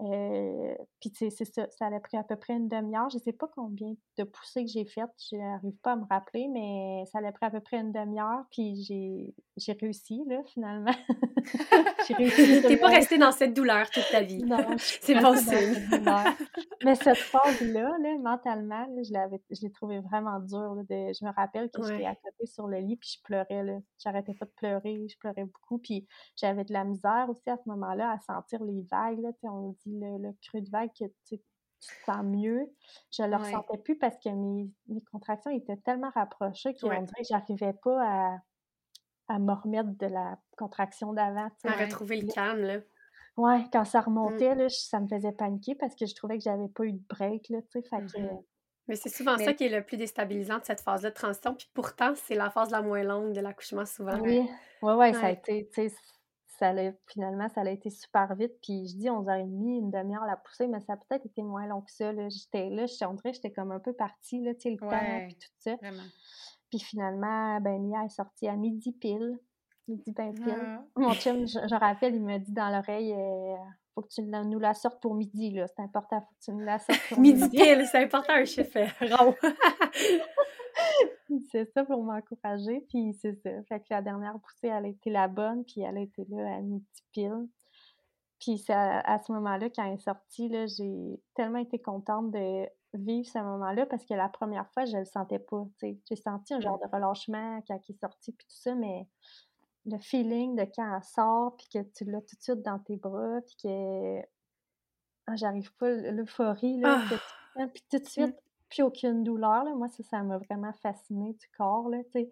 [0.00, 1.66] Euh, puis tu sais, c'est ça.
[1.70, 3.08] Ça a pris à peu près une demi-heure.
[3.10, 5.08] Je sais pas combien de poussées que j'ai faites.
[5.30, 8.44] Je n'arrive pas à me rappeler, mais ça a pris à peu près une demi-heure.
[8.50, 10.90] Puis j'ai, j'ai réussi, là, finalement.
[12.08, 12.62] j'ai réussi.
[12.68, 14.42] T'es pas restée dans cette douleur toute ta vie.
[14.42, 15.34] Non, C'est bon.
[16.84, 20.74] Mais cette phase-là, là, mentalement, là, je l'avais, je l'ai trouvée vraiment dure.
[20.74, 22.06] là, de- je me rappelle que j'étais Ouais.
[22.06, 23.62] à côté sur le lit, puis je pleurais.
[23.62, 23.78] Là.
[23.98, 25.78] J'arrêtais pas de pleurer, je pleurais beaucoup.
[25.78, 29.20] Puis j'avais de la misère aussi à ce moment-là à sentir les vagues.
[29.20, 31.44] Là, on dit le, le creux de vague que tu te
[32.06, 32.66] sens mieux.
[33.12, 33.36] Je le Ouais.
[33.38, 37.02] ressentais plus parce que mes, mes contractions étaient tellement rapprochées qu'on Ouais.
[37.02, 38.38] dirait que j'arrivais pas à,
[39.28, 41.48] à me remettre de la contraction d'avant.
[41.64, 42.78] À retrouver le calme, là.
[43.36, 44.04] Ouais, quand ça Mm.
[44.04, 46.92] remontait, là, je- ça me faisait paniquer parce que je trouvais que j'avais pas eu
[46.92, 48.18] de break, là, tu sais, fait que...
[48.20, 48.42] Mhm.
[48.86, 51.54] Mais c'est souvent ça qui est le plus déstabilisant de cette phase-là de transition.
[51.54, 54.20] Puis pourtant, c'est la phase la moins longue de l'accouchement souvent.
[54.20, 54.46] Oui,
[54.82, 55.96] ouais, ouais, ça a été, tu sais,
[56.58, 60.36] ça l'a, finalement, ça a été super vite, puis je dis 11h30, une demi-heure la
[60.36, 63.32] poussée, mais ça a peut-être été moins long que ça, là, j'étais là, je que
[63.32, 66.02] j'étais comme un peu partie, là, tu sais, le temps, puis tout ça, vraiment.
[66.70, 69.38] puis finalement, ben, Mia est sortie à midi pile,
[69.88, 70.84] midi ben pile, Ah.
[70.96, 73.56] mon chum, je, je rappelle, il m'a dit dans l'oreille, euh,
[73.94, 76.64] faut que tu nous la sortes pour midi, là, c'est important, faut que tu nous
[76.64, 77.56] la sortes pour Midi midi.
[77.56, 79.34] pile, c'est important un chiffre euh, rond.
[81.54, 83.50] C'est ça pour m'encourager, puis c'est ça.
[83.68, 86.56] Fait que la dernière poussée, elle a été la bonne, puis elle a été là
[86.56, 87.46] à midi pile.
[88.40, 92.32] Puis c'est à, à ce moment-là, quand elle est sortie, là, j'ai tellement été contente
[92.32, 95.64] de vivre ce moment-là parce que la première fois, je le sentais pas.
[95.80, 99.06] J'ai senti un genre de relâchement quand elle est sortie, puis tout ça, mais
[99.86, 102.96] le feeling de quand elle sort, puis que tu l'as tout de suite dans tes
[102.96, 104.20] bras, puis que
[105.28, 107.00] ah, j'arrive pas, l'euphorie, là,
[107.56, 107.68] Ah.
[107.72, 108.36] puis tout de suite,
[108.74, 109.74] plus aucune douleur, là.
[109.74, 112.26] Moi, ça, ça m'a vraiment fascinée du corps, tu.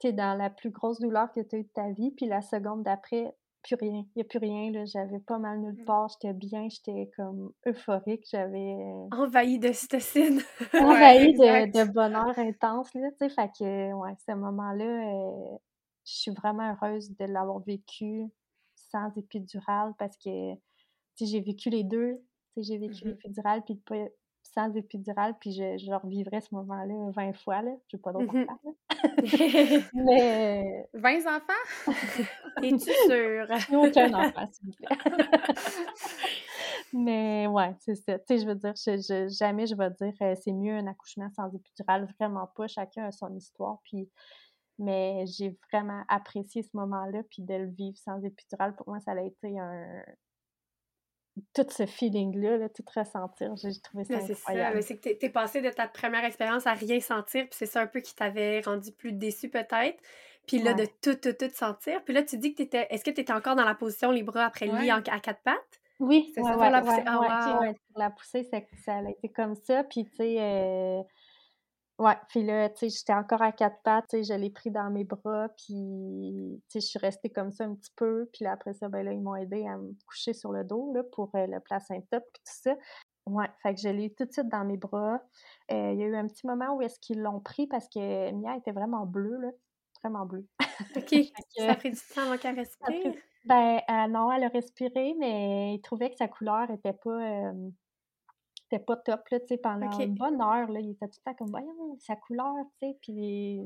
[0.00, 2.42] T'es dans la plus grosse douleur que tu as eu de ta vie, puis la
[2.42, 4.04] seconde d'après, plus rien.
[4.14, 4.84] Il n'y a plus rien, là.
[4.86, 5.84] J'avais pas mal nulle Mm.
[5.84, 9.08] part, j'étais bien, j'étais comme euphorique, j'avais euh,
[10.78, 11.38] envahie de,
[11.72, 11.74] exact.
[11.74, 13.08] de bonheur intense, là.
[13.18, 15.56] Fait que, ouais, ce moment-là, euh,
[16.04, 18.24] je suis vraiment heureuse de l'avoir vécu
[18.76, 20.54] sans épidural parce que,
[21.20, 22.22] j'ai vécu les deux.
[22.58, 23.10] J'ai vécu Mhm.
[23.12, 24.06] l'épidural puis pas
[24.56, 27.72] sans épidural, puis je, je revivrais ce moment-là 20 fois, là.
[27.88, 28.46] J'ai pas d'autre là.
[29.92, 31.86] Mais 20 enfants?
[32.62, 33.48] Es-tu sûre?
[33.78, 34.96] aucun enfant, s'il vous plaît.
[36.92, 38.18] Mais ouais, c'est ça.
[38.18, 40.86] Tu sais, je veux dire, je, je- jamais je vais dire euh, c'est mieux un
[40.86, 42.68] accouchement sans épidural, vraiment pas.
[42.68, 43.78] Chacun a son histoire.
[43.84, 44.08] Puis,
[44.78, 48.74] mais j'ai vraiment apprécié ce moment-là, puis de le vivre sans épidural.
[48.76, 50.02] Pour moi, ça a été un.
[51.54, 54.82] Tout ce feeling-là, là, tout ressentir, j'ai trouvé ça Mais c'est ça, incroyable.
[54.82, 57.86] c'est que t'es, passé de ta première expérience à rien sentir, puis c'est ça un
[57.86, 60.02] peu qui t'avait rendu plus déçu peut-être.
[60.46, 60.94] Puis là, de Ouais.
[61.02, 62.02] tout, tout, tout sentir.
[62.04, 62.86] Puis là, tu dis que t'étais.
[62.90, 64.92] Est-ce que t'étais encore dans la position les bras après le lit Ouais.
[64.92, 65.80] en- à quatre pattes?
[65.98, 67.02] Oui, C'est ouais, ça, la poussée.
[67.06, 67.74] Ah, ouais, wow.
[67.96, 69.82] la poussée, c'est- ça a été comme ça.
[69.84, 71.02] Puis, tu sais, euh,
[71.98, 74.70] ouais, puis là, tu sais, j'étais encore à quatre pattes, tu sais, je l'ai pris
[74.70, 78.28] dans mes bras, puis, tu sais, je suis restée comme ça un petit peu.
[78.32, 80.92] Puis là, après ça, ben là, ils m'ont aidé à me coucher sur le dos,
[80.94, 82.74] là, pour euh, le placenta, puis tout ça.
[83.26, 85.20] ouais, fait que je l'ai tout de suite dans mes bras.
[85.72, 88.32] Euh, il y a eu un petit moment où est-ce qu'ils l'ont pris parce que
[88.32, 89.50] Mia était vraiment bleue, là,
[90.02, 90.46] vraiment bleue.
[90.96, 91.14] OK,
[91.56, 93.14] ça a pris du temps avant qu'elle respire?
[93.44, 97.52] Ben, euh, non, elle a respiré, mais il trouvait que sa couleur était pas,
[98.66, 101.30] était pas top, là, tu sais, pendant une bonne heure, là, il était tout le
[101.30, 103.62] temps comme, voyons, sa couleur, tu sais, puis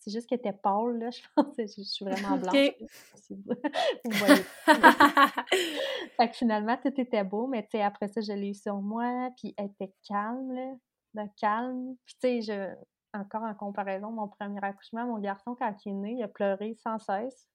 [0.00, 1.54] c'est juste qu'elle était pâle, là, je pense.
[1.58, 2.54] Je, je suis vraiment blanche.
[3.30, 4.42] vous, voyez.
[6.16, 8.76] fait que finalement, tout était beau, mais tu sais, après ça, je l'ai eu sur
[8.76, 10.74] moi, puis elle était calme, là,
[11.14, 11.96] de calme.
[12.06, 12.74] Puis tu sais, je,
[13.18, 16.74] encore en comparaison, mon premier accouchement, mon garçon, quand il est né, il a pleuré
[16.82, 17.46] sans cesse.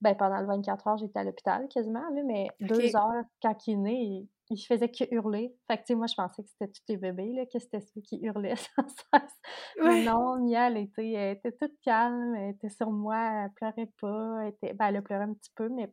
[0.00, 3.74] Ben, pendant le 24 heures, j'étais à l'hôpital quasiment, là, mais deux heures, quand il
[3.74, 5.54] est né, il, faisait que hurler.
[5.66, 7.80] Fait que, tu sais, moi, je pensais que c'était tous les bébés, là, que c'était
[7.80, 9.40] ceux qui hurlaient sans cesse.
[9.82, 13.92] Mais non, Mia, elle était, elle était toute calme, elle était sur moi, elle pleurait
[14.00, 14.42] pas.
[14.42, 15.88] Elle, était, ben, elle a pleuré un petit peu, mais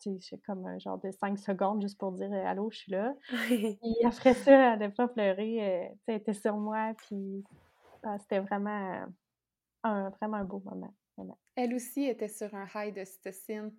[0.00, 2.92] tu sais, j'ai comme un genre de cinq secondes juste pour dire Allô, je suis
[2.92, 3.14] là.
[3.50, 5.58] Et après ça, elle n'a pas pleuré.
[5.60, 7.44] Euh, elle était sur moi, puis
[8.02, 9.06] ah, c'était vraiment
[9.82, 10.94] un, vraiment un beau moment.
[11.56, 13.72] Elle aussi était sur un high de cytocine.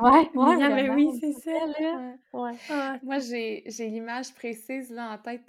[0.00, 2.14] Ouais, ouais, mais oui, c'est ça, là.
[2.32, 2.52] Ouais.
[2.70, 5.48] Ah, moi, j'ai l'image précise là, en tête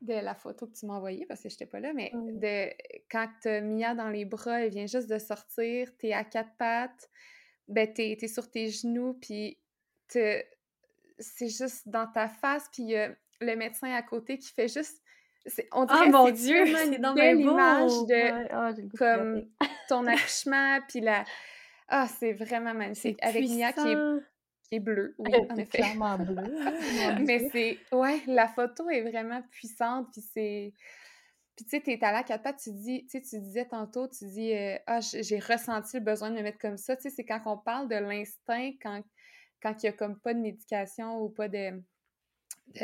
[0.00, 2.70] de, la photo que tu m'as envoyée, parce que je n'étais pas là, mais de
[3.10, 6.24] quand tu as Mia dans les bras, elle vient juste de sortir, tu es à
[6.24, 7.10] quatre pattes,
[7.68, 9.58] ben, tu es, sur tes genoux, puis
[10.08, 14.68] c'est juste dans ta face, puis il y a le médecin à côté qui fait
[14.68, 15.02] juste
[15.72, 19.44] on dirait, oh mon Dieu, c'est dans belle image de ah, comme
[19.88, 21.24] ton accouchement, puis la,
[21.94, 23.18] ah, c'est vraiment magnifique.
[23.20, 24.20] Avec Mia qui est,
[24.62, 25.78] qui est bleue, oui, en effet.
[25.78, 26.36] Clairement bleue.
[27.26, 30.72] Mais c'est, ouais, la photo est vraiment puissante, puis c'est...
[31.54, 34.54] Puis tu sais, t'es à quatre pattes, tu dis, tu tu disais tantôt, tu dis,
[34.54, 36.96] euh, ah, j'ai ressenti le besoin de me mettre comme ça.
[36.96, 39.02] Tu sais, c'est quand on parle de l'instinct, quand
[39.62, 41.82] quand il y a comme pas de médication ou pas de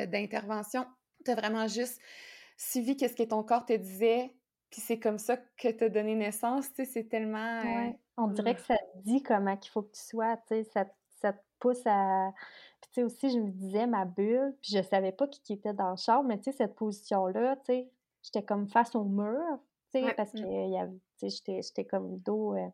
[0.06, 0.86] d'intervention,
[1.24, 1.98] t'as vraiment juste
[2.58, 4.34] suivi qu'est-ce que ton corps te disait,
[4.70, 7.60] puis c'est comme ça que t'as donné naissance, tu sais, c'est tellement...
[7.60, 10.64] Euh, on dirait que ça te dit comment qu'il faut que tu sois, tu sais,
[10.64, 10.86] ça,
[11.20, 12.32] ça, te pousse à...
[12.80, 15.72] Puis tu sais, aussi, je me disais, ma bulle, puis je savais pas qui était
[15.72, 17.90] dans le char, mais tu sais, cette position-là, tu sais,
[18.22, 19.58] j'étais comme face au mur,
[19.92, 20.86] tu sais, parce que
[21.18, 22.54] tu sais, j'étais comme dos...
[22.54, 22.68] Euh...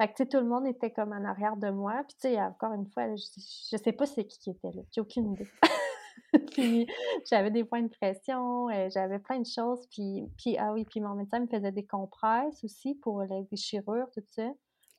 [0.00, 2.04] Fait que, tu sais, tout le monde était comme en arrière de moi.
[2.06, 3.24] Puis, tu sais, encore une fois, je,
[3.72, 4.82] je sais pas c'est qui qui était là.
[4.92, 5.48] J'ai aucune idée.
[6.52, 6.86] puis
[7.28, 9.86] j'avais des points de pression, euh, j'avais plein de choses.
[9.90, 14.10] Puis, puis, ah oui, puis mon médecin me faisait des compresses aussi pour les déchirures,
[14.12, 14.50] tout ça.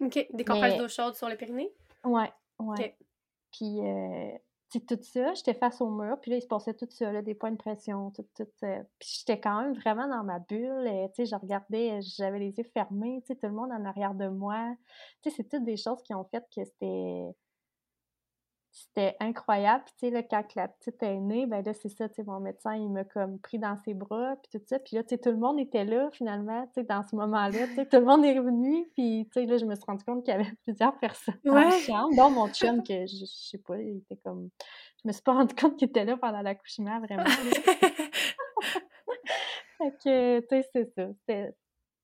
[0.02, 0.28] OK.
[0.32, 1.72] Des compresses d'eau chaude sur le périnée?
[2.04, 2.98] Ouais, ouais.
[3.52, 4.32] Puis, euh,
[4.72, 7.34] tout ça, j'étais face au mur, puis là, il se passait tout ça, là, des
[7.34, 8.48] points de pression, tout, tout.
[8.64, 12.56] Euh, puis j'étais quand même vraiment dans ma bulle, tu sais, je regardais, j'avais les
[12.56, 14.76] yeux fermés, tu sais, tout le monde en arrière de moi.
[15.24, 17.26] Tu sais, c'est toutes des choses qui ont fait que c'était
[18.80, 19.84] c'était incroyable.
[19.86, 22.24] Puis, tu sais, là, quand la petite est née, ben là, c'est ça, tu sais,
[22.24, 24.80] mon médecin, il m'a comme pris dans ses bras, puis tout ça.
[24.80, 27.68] Puis là, tu sais, tout le monde était là, finalement, tu sais, dans ce moment-là.
[27.68, 30.04] Tu sais, tout le monde est revenu, puis, tu sais, là, je me suis rendu
[30.04, 33.26] compte qu'il y avait plusieurs personnes dans la chambre, dont mon chum, que je, je,
[33.26, 34.50] sais pas, il était comme...
[35.04, 37.26] Je me suis pas rendu compte qu'il était là pendant l'accouchement, vraiment.
[39.78, 41.08] fait que, tu sais, c'est ça.
[41.20, 41.54] C'était...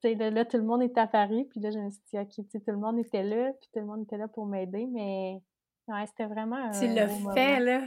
[0.03, 2.43] Là, là, tout le monde était apparu, puis là, je me suis dit, OK, tu
[2.51, 5.41] sais, tout le monde était là, puis tout le monde était là pour m'aider, mais
[5.87, 7.81] Ouais, c'était vraiment un Tu l'as fait, là,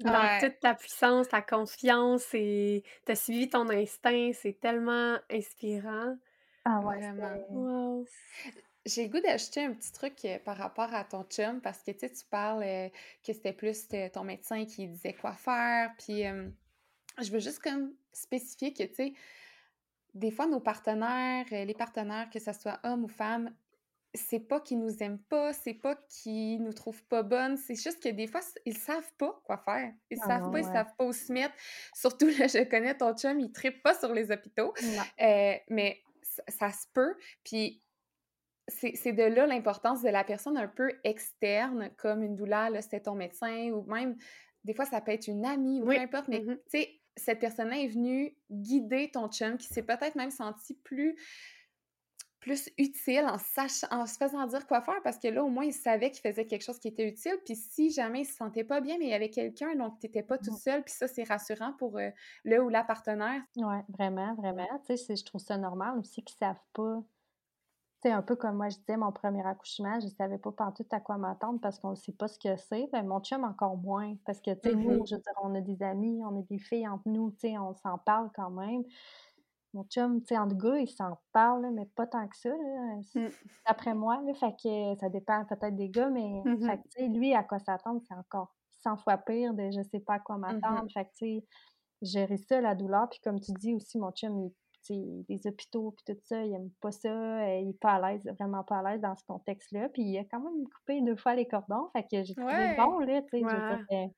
[0.00, 4.30] dans toute ta puissance, ta confiance et tu as suivi ton instinct.
[4.34, 6.16] C'est tellement inspirant.
[6.64, 8.04] Ah ouais, Vraiment.
[8.84, 11.90] J'ai le goût d'acheter un petit truc euh, par rapport à ton chum parce que
[11.90, 12.88] tu parles euh,
[13.26, 15.92] que c'était plus ton médecin qui disait quoi faire.
[15.98, 16.22] Puis
[17.18, 19.14] je veux juste comme spécifier que, tu sais,
[20.16, 23.54] des fois, nos partenaires, euh, les partenaires, que ce soit hommes ou femmes,
[24.16, 28.02] c'est pas qu'ils nous aiment pas, c'est pas qu'ils nous trouvent pas bonnes, c'est juste
[28.02, 29.92] que des fois, ils savent pas quoi faire.
[30.10, 31.54] Ils ah savent pas, ils savent pas où se mettre.
[31.94, 34.74] Surtout, là, je connais ton chum, il tripe pas sur les hôpitaux.
[35.20, 36.02] Euh, mais
[36.48, 37.14] ça, se peut.
[37.44, 37.82] Puis
[38.68, 43.00] c'est de là l'importance de la personne un peu externe, comme une douleur, là, c'était
[43.00, 44.16] ton médecin, ou même,
[44.64, 46.56] des fois, ça peut être une amie, ou peu importe, mais mm-hmm.
[46.56, 51.16] tu sais, cette personne-là est venue guider ton chum, qui s'est peut-être même senti plus
[52.46, 55.64] plus utile en, sachant, en se faisant dire quoi faire parce que là, au moins,
[55.64, 57.36] il savait qu'il faisait quelque chose qui était utile.
[57.44, 60.06] Puis si jamais il se sentait pas bien, mais il y avait quelqu'un, donc tu
[60.06, 60.84] n'étais pas tout seul.
[60.84, 62.08] Puis ça, c'est rassurant pour euh,
[62.44, 63.42] le ou la partenaire.
[63.56, 64.64] Oui, vraiment, vraiment.
[64.86, 67.02] Tu sais, je trouve ça normal aussi qu'ils savent pas.
[68.02, 70.86] Tu sais, un peu comme moi, je disais, mon premier accouchement, je savais pas tout
[70.92, 72.86] à quoi m'attendre parce qu'on ne sait pas ce que c'est.
[72.92, 74.14] Ben, mon chum, encore moins.
[74.24, 75.08] Parce que, tu sais, nous, mm-hmm.
[75.08, 77.58] je veux dire, on a des amis, on a des filles entre nous, tu sais,
[77.58, 78.84] on s'en parle quand même.
[79.74, 82.96] Mon chum, tu sais, entre gars, il s'en parle, mais pas tant que ça, là.
[83.14, 83.28] Mmh.
[83.66, 87.34] Après moi, là, fait que ça dépend peut-être des gars, mais mmh fait que, lui,
[87.34, 90.40] à quoi s'attendre, c'est encore 100 fois pire de je sais pas à quoi Mmh
[90.40, 90.86] m'attendre.
[90.92, 91.44] Fait que, tu sais,
[92.02, 93.08] gérer ça, la douleur.
[93.10, 94.50] Puis comme tu dis aussi, mon chum,
[94.88, 97.08] il, les hôpitaux puis tout ça, il aime pas ça.
[97.10, 99.88] euh, Il est pas à l'aise, vraiment pas à l'aise dans ce contexte-là.
[99.90, 101.88] Puis il a quand même coupé deux fois les cordons.
[101.92, 102.76] Fait que j'ai trouvé Ouais.
[102.76, 103.44] bon, là, tu sais.
[103.44, 104.14] Ouais.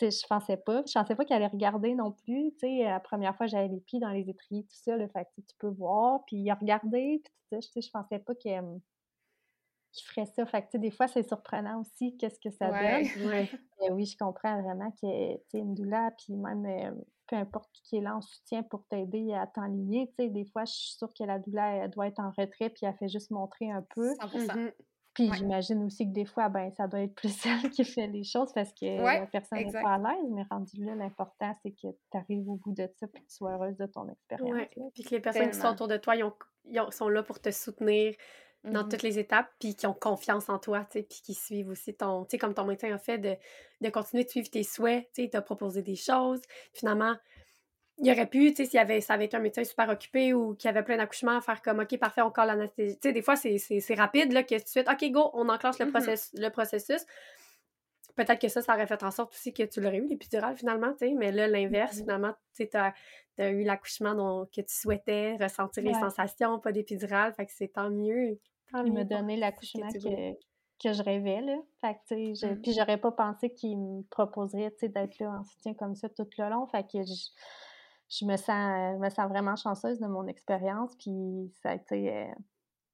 [0.00, 0.82] Je pensais pas.
[0.86, 2.52] Je pensais pas qu'il allait regarder non plus.
[2.52, 4.96] Tu sais, la première fois, j'avais les pieds dans les étriers, tout ça.
[4.96, 6.24] Là, fait que tu peux voir.
[6.26, 7.20] Puis il a regardé.
[7.24, 7.60] Puis tout ça.
[7.60, 8.78] Tu sais, je pensais pas qu'il euh,
[9.92, 10.44] qu'il ferait ça.
[10.46, 13.02] Fait que, tu sais, des fois, c'est surprenant aussi qu'est-ce que ça Ouais.
[13.02, 13.08] donne.
[13.32, 13.50] Ouais.
[13.80, 16.92] Mais oui, je comprends vraiment que, tu sais, une doula, puis même, euh,
[17.26, 20.64] peu importe qui est là en soutien pour t'aider à t'enligner, tu sais, des fois,
[20.64, 23.30] je suis sûre que la doula, elle doit être en retrait, puis elle fait juste
[23.30, 24.14] montrer un peu.
[24.14, 24.72] 100%.
[25.18, 25.36] Puis Ouais.
[25.36, 27.34] j'imagine aussi que des fois, ben, ça doit être plus
[27.66, 30.44] elle qui fait les choses parce que Ouais, la personne n'est pas à l'aise, mais
[30.48, 33.54] rendu là, l'important, c'est que tu arrives au bout de ça, puis que tu sois
[33.54, 34.50] heureuse de ton expérience.
[34.52, 34.70] Ouais.
[34.94, 36.34] Puis que les personnes qui sont autour de toi, ils, ont-
[36.66, 38.14] ils ont- sont là pour te soutenir
[38.64, 38.88] dans Mhm.
[38.90, 42.30] toutes les étapes, puis qui ont confiance en toi, puis qui suivent aussi ton, tu
[42.32, 43.36] sais, comme ton médecin a fait, de,
[43.80, 46.42] de continuer de suivre tes souhaits, tu sais, il t'a proposé des choses.
[46.72, 47.14] Finalement,
[48.00, 50.32] il aurait pu, tu sais, s'il y avait, ça avait été un médecin super occupé
[50.32, 52.96] ou qui avait plein d'accouchements, faire comme, OK, parfait, on colle l'anesthésie.
[52.96, 55.30] Tu sais, des fois, c'est c'est- c'est rapide, là, que tout de suite, OK, go,
[55.34, 55.92] on enclenche le, Mhm.
[55.92, 57.04] process- le processus.
[58.14, 60.92] Peut-être que ça, ça aurait fait en sorte aussi que tu l'aurais eu, l'épidural, finalement,
[60.92, 62.02] tu sais, mais là, l'inverse, Mhm.
[62.02, 62.92] finalement, tu sais, t'as
[63.40, 67.68] as eu l'accouchement dont- que tu souhaitais, ressentir les sensations, pas d'épidural, fait que c'est
[67.68, 68.38] tant mieux.
[68.72, 70.32] Tant Il m'a donné l'accouchement que,
[70.82, 71.56] que je rêvais, là.
[71.80, 72.60] Fait que, tu sais, je- Mm.
[72.62, 76.08] puis j'aurais pas pensé qu'il me proposerait, tu sais, d'être là en soutien comme ça
[76.08, 76.66] tout le long.
[76.66, 77.14] Fait que je,
[78.10, 82.10] je me sens, je me sens vraiment chanceuse de mon expérience, puis ça a été,
[82.16, 82.24] euh,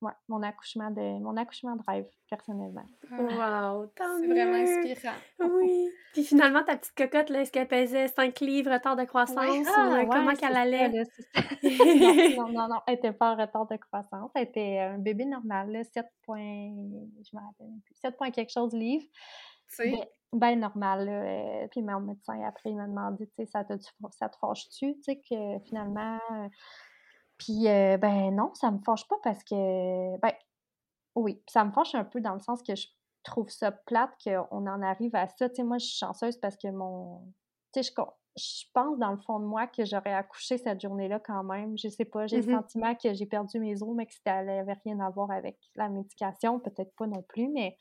[0.01, 2.85] ouais, mon accouchement de, mon accouchement de rêve, personnellement.
[3.13, 5.15] Ah, Wow, tant C'est vraiment inspirant.
[5.39, 5.89] Oui.
[6.15, 9.37] Puis finalement, ta petite cocotte, là, est-ce qu'elle pesait 5 livres, retard de croissance?
[9.39, 11.05] ou Ah, euh, comment qu'elle allait?
[11.05, 11.41] ça.
[11.63, 11.63] non,
[12.37, 14.31] non, non, non, elle était pas en retard de croissance.
[14.35, 18.31] Elle était un bébé normal, là, 7 points, je me rappelle même plus, 7 points
[18.31, 19.07] quelque chose livres.
[19.69, 21.13] Tu sais, Ben, ben normal, là.
[21.65, 23.75] euh, puis mon médecin, après, il m'a demandé, tu sais, ça, te-
[24.11, 26.19] ça te fâche-tu, tu sais, que finalement...
[26.33, 26.49] euh,
[27.39, 30.33] Puis, euh, ben non, ça me fâche pas parce que, ben,
[31.17, 32.89] oui, ça me fâche un peu dans le sens que je
[33.25, 35.49] trouve ça plate qu'on en arrive à ça.
[35.49, 37.33] Tu sais, moi, je suis chanceuse parce que mon...
[37.73, 38.03] Tu sais, je,
[38.41, 41.77] je pense dans le fond de moi que j'aurais accouché cette journée-là quand même.
[41.79, 44.77] Je sais pas, j'ai le sentiment que j'ai perdu mes os, mais que ça n'avait
[44.85, 46.61] rien à voir avec la médication.
[46.61, 47.79] Peut-être pas non plus, mais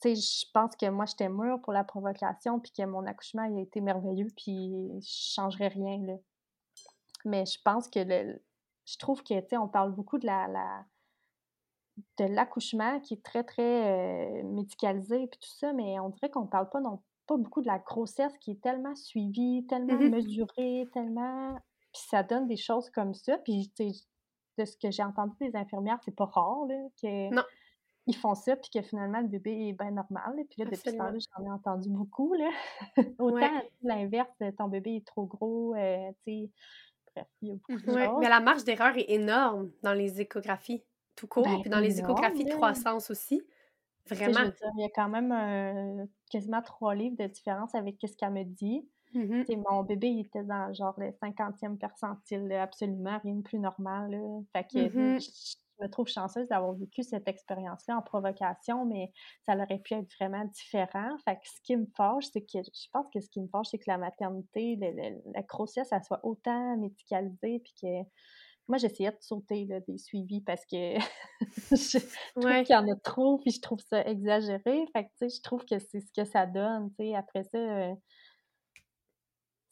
[0.00, 3.44] tu sais, je pense que moi, j'étais mûre pour la provocation, puis que mon accouchement,
[3.44, 6.14] il a été merveilleux, puis je changerais rien, là.
[7.24, 8.40] Mais je pense que le...
[8.86, 10.48] Je trouve que, tu sais, on parle beaucoup de la...
[10.48, 10.84] la
[12.16, 16.46] de l'accouchement qui est très, très euh, médicalisé, puis tout ça, mais on dirait qu'on
[16.46, 21.54] parle pas non pas beaucoup de la grossesse qui est tellement suivie, tellement mesurée, tellement...
[21.92, 24.00] Puis ça donne des choses comme ça, puis, tu sais,
[24.58, 27.42] de ce que j'ai entendu des infirmières, c'est pas rare, là, que Non.
[28.08, 30.34] Ils font ça, puis que finalement, le bébé est bien normal.
[30.36, 30.42] là.
[30.50, 32.34] Puis là, depuis ce temps-là, j'en ai entendu beaucoup.
[32.34, 32.48] Là.
[33.20, 33.70] Autant Ouais.
[33.82, 34.28] l'inverse,
[34.58, 36.50] ton bébé est trop gros, euh, tu sais.
[37.14, 38.16] Bref, il y a beaucoup de Ouais, choses.
[38.20, 40.82] mais la marge d'erreur est énorme dans les échographies
[41.16, 43.42] tout court, Ben, puis dans les énorme, échographies de croissance aussi.
[44.08, 44.40] Vraiment.
[44.44, 48.32] dire, il y a quand même euh, quasiment trois livres de différence avec ce qu'elle
[48.32, 48.88] me dit.
[49.14, 49.48] Mhm.
[49.48, 54.10] Sais, mon bébé, il était dans genre le 50e percentile, absolument rien de plus normal.
[54.12, 54.40] Là.
[54.52, 55.18] Fait que Mhm.
[55.18, 55.30] je,
[55.80, 59.12] je me trouve chanceuse d'avoir vécu cette expérience-là en provocation, mais
[59.46, 61.16] ça aurait pu être vraiment différent.
[61.24, 63.68] Fait que ce qui me fâche, c'est que je pense que ce qui me fâche,
[63.70, 68.08] c'est que la maternité, le- le- la grossesse, elle soit autant médicalisée, puis que
[68.68, 70.96] moi, j'essayais de sauter là, des suivis parce que
[71.72, 71.98] je
[72.40, 72.64] trouve Ouais.
[72.64, 74.84] qu'il y en a trop, puis je trouve ça exagéré.
[74.92, 77.14] Fait que, tu sais, je trouve que c'est ce que ça donne, tu sais.
[77.14, 77.94] Après ça, euh,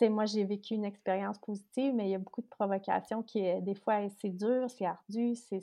[0.00, 3.46] sais, moi, j'ai vécu une expérience positive, mais il y a beaucoup de provocations qui,
[3.46, 5.60] euh, des fois, c'est dur, c'est ardu, c'est,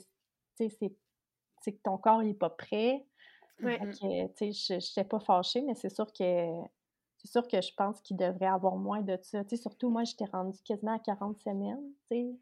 [0.58, 3.06] que ton corps, il est pas prêt.
[3.62, 3.78] Ouais.
[3.80, 6.22] Que, tu sais, je n'étais pas fâchée, mais c'est sûr que
[7.18, 9.44] c'est sûr que je pense qu'il devrait avoir moins de ça.
[9.44, 12.36] Tu sais, surtout, moi, j'étais rendue quasiment à 40 semaines, tu sais.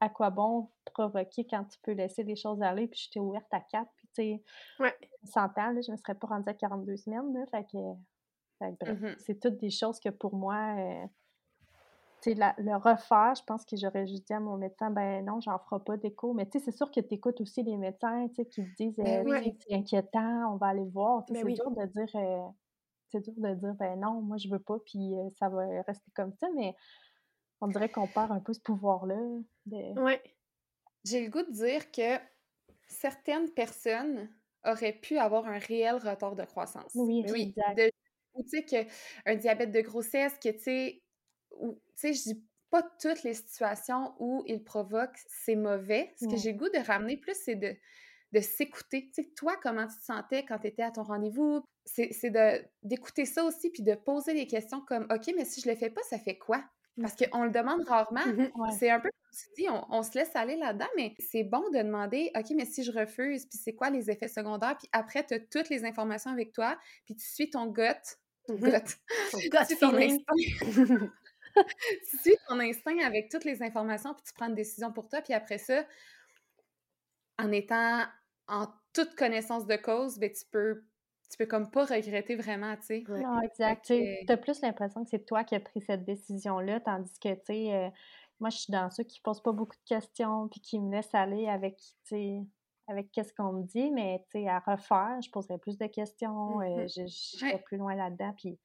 [0.00, 3.60] À quoi bon provoquer quand tu peux laisser les choses aller, puis j'étais ouverte à
[3.60, 4.44] 4, puis tu sais,
[4.78, 4.96] Ouais.
[5.56, 7.78] là, je me serais pas rendue à 42 semaines, là, fait que,
[8.60, 9.16] fait que Mhm.
[9.18, 11.06] c'est toutes des choses que pour moi, euh,
[12.34, 15.58] la- le refaire, je pense que j'aurais juste dit à mon médecin, ben non, j'en
[15.58, 16.32] ferai pas d'écho.
[16.34, 18.74] Mais tu sais, c'est sûr que tu écoutes aussi les médecins, tu sais, qui te
[18.82, 19.56] disent, Ben euh, oui.
[19.66, 21.24] C'est inquiétant, on va aller voir.
[21.28, 21.54] Ben c'est oui.
[21.54, 22.48] dur de dire, euh,
[23.10, 26.10] c'est dur de dire, ben non, moi je veux pas, puis euh, ça va rester
[26.14, 26.48] comme ça.
[26.54, 26.74] Mais
[27.60, 29.16] on dirait qu'on perd un peu ce pouvoir-là.
[29.66, 30.00] De...
[30.00, 30.22] Ouais.
[31.04, 32.18] j'ai le goût de dire que
[32.88, 34.28] certaines personnes
[34.64, 36.92] auraient pu avoir un réel retard de croissance.
[36.94, 37.76] Oui, Mais oui, exact.
[37.78, 37.90] de-
[38.34, 38.88] ou tu sais,
[39.24, 41.02] un diabète de grossesse, que tu sais,
[41.60, 46.12] ou tu sais, je dis pas toutes les situations où il provoque, c'est mauvais.
[46.20, 46.38] Ce que Ouais.
[46.38, 47.74] j'ai le goût de ramener plus, c'est de,
[48.32, 49.06] de s'écouter.
[49.14, 51.62] Tu sais, toi, comment tu te sentais quand tu étais à ton rendez-vous?
[51.84, 52.10] C'est
[52.82, 55.90] d'écouter ça aussi, puis de poser des questions comme, OK, mais si je le fais
[55.90, 56.64] pas, ça fait quoi?
[57.00, 58.26] Parce qu'on le demande rarement.
[58.26, 61.68] Mmh c'est un peu comme tu dis, on, se laisse aller là-dedans, mais c'est bon
[61.70, 64.76] de demander, OK, mais si je refuse, puis c'est quoi les effets secondaires?
[64.78, 67.82] Puis après, tu as toutes les informations avec toi, puis tu suis ton gut.
[68.48, 69.76] Ton mmh gut.
[69.78, 70.22] ton instinct.
[70.72, 71.10] tu
[72.20, 75.34] suis ton instinct avec toutes les informations, puis tu prends une décision pour toi, puis
[75.34, 75.84] après ça,
[77.38, 78.04] en étant
[78.48, 80.82] en toute connaissance de cause, ben, tu peux
[81.30, 83.04] tu peux comme pas regretter vraiment, tu sais.
[83.08, 83.86] Non, exact.
[83.86, 87.40] Tu as plus l'impression que c'est toi qui as pris cette décision-là, tandis que, tu
[87.46, 87.88] sais, euh,
[88.38, 91.14] moi, je suis dans ceux qui posent pas beaucoup de questions puis qui me laissent
[91.14, 92.42] aller avec, tu sais,
[92.86, 96.60] avec qu'est-ce qu'on me dit, mais, tu sais, à refaire, je poserais plus de questions,
[96.60, 98.58] euh, mmh je, je, plus loin là-dedans, puis...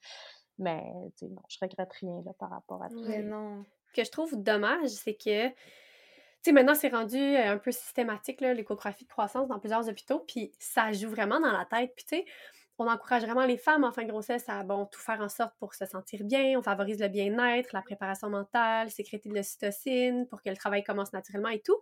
[0.61, 0.83] Mais,
[1.17, 3.17] tu sais, non, je regrette rien, là, par rapport à tout ça.
[3.19, 3.65] non.
[3.87, 5.49] Ce que je trouve dommage, c'est que
[6.43, 10.51] sais, maintenant, c'est rendu euh, un peu systématique, l'échographie de croissance dans plusieurs hôpitaux, puis
[10.59, 11.93] ça joue vraiment dans la tête.
[11.95, 12.25] Puis, tu sais,
[12.77, 15.53] on encourage vraiment les femmes en fin de grossesse à bon, tout faire en sorte
[15.59, 16.57] pour se sentir bien.
[16.57, 21.13] On favorise le bien-être, la préparation mentale, sécréter de l'ocytocine pour que le travail commence
[21.13, 21.79] naturellement et tout.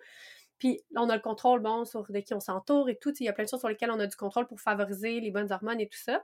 [0.57, 3.13] Puis on a le contrôle, bon, sur de qui on s'entoure et tout.
[3.21, 5.31] Il y a plein de choses sur lesquelles on a du contrôle pour favoriser les
[5.31, 6.21] bonnes hormones et tout ça.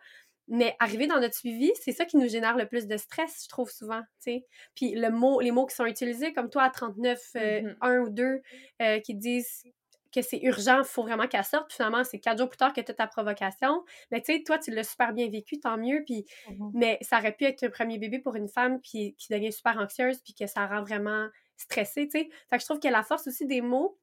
[0.48, 3.50] Mais arriver dans notre suivi, c'est ça qui nous génère le plus de stress, je
[3.50, 4.02] trouve souvent.
[4.24, 7.76] Puis le mot, les mots qui sont utilisés, comme toi à 39, euh, mm-hmm.
[7.82, 8.42] un ou deux,
[8.82, 9.64] euh, qui disent
[10.14, 11.68] que c'est urgent, il faut vraiment qu'elle sorte.
[11.68, 13.84] Puis finalement, c'est quatre jours plus tard que tu as ta provocation.
[14.12, 16.04] Mais tu sais, toi, tu l'as super bien vécu, tant mieux.
[16.06, 16.72] Puis, mm-hmm.
[16.74, 19.78] Mais ça aurait pu être un premier bébé pour une femme puis, qui devient super
[19.78, 21.28] anxieuse puis que ça rend vraiment
[21.58, 22.30] stressée, tu sais.
[22.50, 23.98] Fait que je trouve que la force aussi des mots,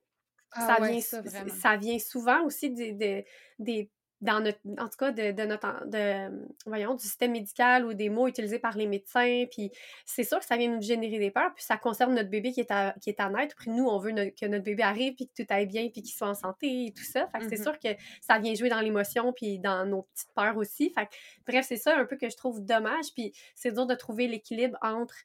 [0.53, 3.25] ah ça, vient, ça, ça, vient souvent aussi des,
[3.59, 3.91] des
[4.23, 8.09] dans notre, en tout cas, de, de notre, de, voyons, du système médical ou des
[8.09, 9.45] mots utilisés par les médecins.
[9.51, 9.71] Puis
[10.07, 11.53] c'est sûr que ça vient nous générer des peurs.
[11.55, 13.57] Puis ça concerne notre bébé qui est à, qui est à naître.
[13.59, 16.15] Puis nous, on veut que notre bébé arrive, puis que tout aille bien, puis qu'il
[16.15, 17.27] soit en santé et tout ça.
[17.29, 17.63] Fait que c'est mm-hmm.
[17.63, 17.89] sûr que
[18.21, 20.91] ça vient jouer dans l'émotion, puis dans nos petites peurs aussi.
[20.91, 21.11] Fait que,
[21.47, 23.07] bref, c'est ça un peu que je trouve dommage.
[23.15, 25.17] Puis c'est dur de trouver l'équilibre entre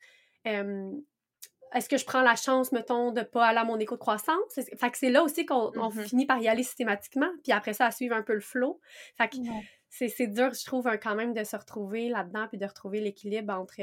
[1.74, 4.38] est-ce que je prends la chance, mettons, de pas aller à mon écho de croissance?
[4.54, 6.08] Fait que c'est là aussi qu'on mm-hmm.
[6.08, 8.80] finit par y aller systématiquement, puis après ça, à suivre un peu le flow.
[9.18, 9.38] Fait que
[9.90, 13.76] c'est dur, je trouve, quand même, de se retrouver là-dedans, puis de retrouver l'équilibre entre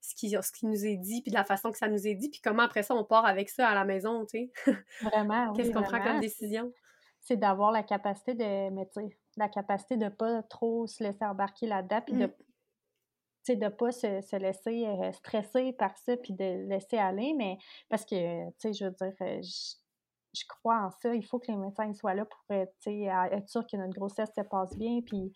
[0.00, 2.14] ce, qui, ce qui nous est dit, puis de la façon que ça nous est
[2.14, 4.74] dit, puis comment après ça, on part avec ça à la maison, tu sais.
[5.02, 6.72] Vraiment, Qu'est-ce qu'on prend comme décision?
[7.20, 8.86] C'est d'avoir la capacité de, mais
[9.36, 12.30] la capacité de pas trop se laisser embarquer là-dedans, puis de
[13.48, 18.04] de ne pas se, laisser euh, stresser par ça puis de laisser aller, mais parce
[18.04, 21.14] que, tu sais, je veux dire, euh, je, crois en ça.
[21.14, 24.42] Il faut que les médecins soient là pour euh, être sûr que notre grossesse se
[24.42, 25.00] passe bien.
[25.04, 25.32] Puis,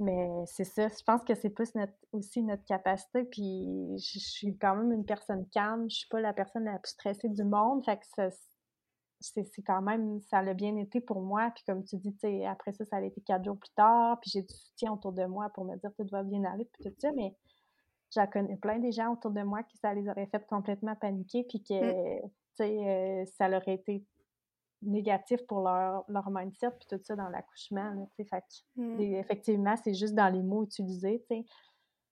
[0.00, 0.88] mais c'est ça.
[0.88, 3.24] Je pense que c'est plus notre, aussi notre capacité.
[3.24, 5.88] Puis, je, suis quand même une personne calme.
[5.88, 7.84] Je suis pas la personne la plus stressée du monde.
[7.84, 8.28] Fait que ça,
[9.20, 11.50] c'est quand même, ça l'a bien été pour moi.
[11.54, 14.18] Puis comme tu dis, après ça, ça a été quatre jours plus tard.
[14.20, 16.84] Puis j'ai du soutien autour de moi pour me dire tout va bien aller, puis
[16.84, 17.10] tout ça.
[17.12, 17.34] Mais
[18.14, 21.44] j'en connais plein des gens autour de moi qui ça les aurait fait complètement paniquer,
[21.44, 24.04] puis que, tu sais, euh, ça leur aurait été
[24.82, 28.08] négatif pour leur, leur mindset, puis tout ça dans l'accouchement.
[28.16, 28.42] Fait
[28.76, 29.00] mmh.
[29.00, 31.44] effectivement, c'est juste dans les mots utilisés, tu sais.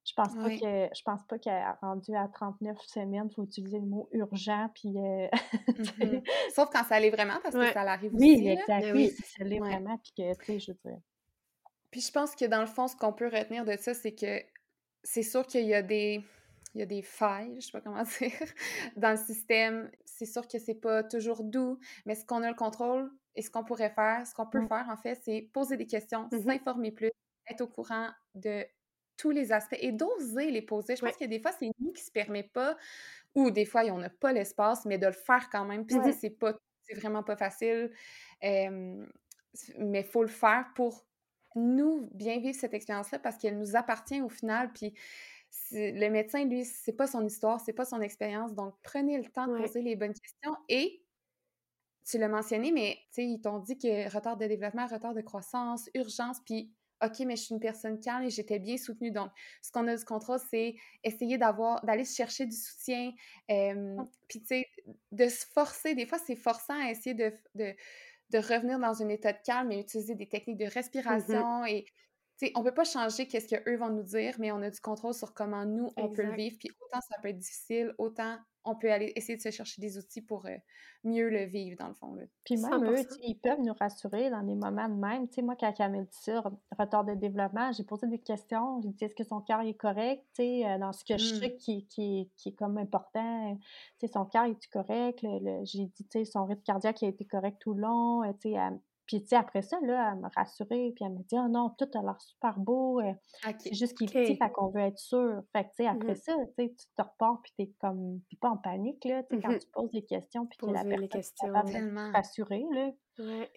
[0.06, 3.80] Je pense pas que je pense pas qu'elle rendu à 39 semaines, il faut utiliser
[3.80, 5.28] le mot urgent puis euh,
[6.54, 8.48] Sauf quand ça l'est vraiment parce que ça l'arrive oui, aussi.
[8.48, 10.96] Exact, oui, ça l'est vraiment puis que tu sais je veux
[11.90, 14.40] Puis je pense que dans le fond ce qu'on peut retenir de ça c'est que
[15.02, 16.22] c'est sûr qu'il y a des
[16.76, 18.30] il y a des failles, je sais pas comment dire,
[18.96, 19.90] dans le système.
[20.04, 23.50] C'est sûr que c'est pas toujours doux, mais ce qu'on a le contrôle et ce
[23.50, 24.68] qu'on pourrait faire, ce qu'on peut mmh.
[24.68, 27.10] faire en fait, c'est poser des questions, mmh s'informer plus,
[27.48, 28.64] être au courant de
[29.16, 30.96] tous les aspects et d'oser les poser.
[30.96, 32.76] Je pense que des fois, c'est nous qui se permet pas,
[33.34, 35.86] ou des fois, on n'a pas l'espace, mais de le faire quand même.
[35.86, 37.90] Puis c'est pas, c'est vraiment pas facile,
[38.42, 41.06] mais il faut le faire pour
[41.54, 44.72] nous bien vivre cette expérience-là parce qu'elle nous appartient au final.
[44.72, 44.94] Puis
[45.72, 48.52] le médecin, lui, c'est pas son histoire, c'est pas son expérience.
[48.54, 51.02] Donc, prenez le temps de poser les bonnes questions et
[52.04, 56.40] tu l'as mentionné, mais ils t'ont dit que retard de développement, retard de croissance, urgence,
[56.44, 56.72] puis
[57.04, 59.10] OK, mais je suis une personne calme et j'étais bien soutenue.
[59.10, 59.30] Donc,
[59.62, 63.12] ce qu'on a du contrôle, c'est essayer d'avoir, d'aller chercher du soutien.
[63.48, 64.04] Mmh.
[64.28, 64.66] Puis, tu sais,
[65.12, 65.94] de se forcer.
[65.94, 69.80] Des fois, c'est forçant à essayer de, de, revenir dans un état de calme et
[69.80, 71.64] utiliser des techniques de mmh respiration.
[71.66, 71.84] Et,
[72.38, 74.80] tu sais, on peut pas changer qu'est-ce qu'eux vont nous dire, mais on a du
[74.80, 76.56] contrôle sur comment nous, on peut le vivre.
[76.58, 79.96] Puis, autant ça peut être difficile, autant on peut aller essayer de se chercher des
[79.96, 80.56] outils pour euh,
[81.04, 82.14] mieux le vivre, dans le fond.
[82.14, 82.24] Là.
[82.44, 85.28] Puis même eux, ils peuvent nous rassurer dans des moments de même.
[85.28, 86.42] Tu sais, moi, quand m'a dit ça,
[86.78, 88.80] retard de développement, j'ai posé des questions.
[88.82, 90.24] J'ai dit, est-ce que son cœur est correct?
[90.34, 91.38] Tu sais, euh, dans ce que je mmh.
[91.38, 93.56] sais qui, qui, qui, est comme important.
[93.98, 95.20] Tu sais, son cœur est correct?
[95.64, 98.22] j'ai dit, tu sais, son rythme cardiaque a été correct tout le long.
[98.40, 98.58] Tu sais,
[99.06, 101.70] Puis, tu sais, après ça, là, elle m'a rassurée, puis elle m'a dit «Ah non,
[101.78, 103.12] tout a l'air super beau, euh,
[103.58, 106.12] c'est juste qu'il est petit, fait qu'on veut être sûr.» Fait que, tu sais, après
[106.12, 109.22] mmh ça, tu sais, tu te repars, puis t'es comme, t'es pas en panique, là,
[109.22, 112.12] tu sais, quand mmh tu poses des questions, puis que la personne est capable de
[112.12, 112.90] rassurer, là.
[113.18, 113.50] Ouais.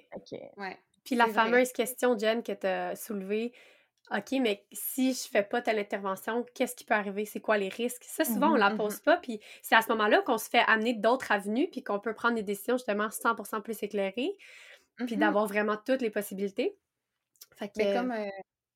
[0.57, 0.77] ouais.
[1.03, 3.53] Puis la fameuse question, Jen, que tu as soulevée,
[4.11, 7.25] OK, mais si je fais pas telle intervention, qu'est-ce qui peut arriver?
[7.25, 8.03] C'est quoi les risques?
[8.03, 10.63] Ça, souvent, on la mmh pose pas, puis c'est à ce moment-là qu'on se fait
[10.65, 14.35] amener d'autres avenues, puis qu'on peut prendre des décisions justement 100% plus éclairées,
[15.05, 16.77] puis d'avoir vraiment toutes les possibilités.
[17.57, 18.29] Fait Mais comme, euh,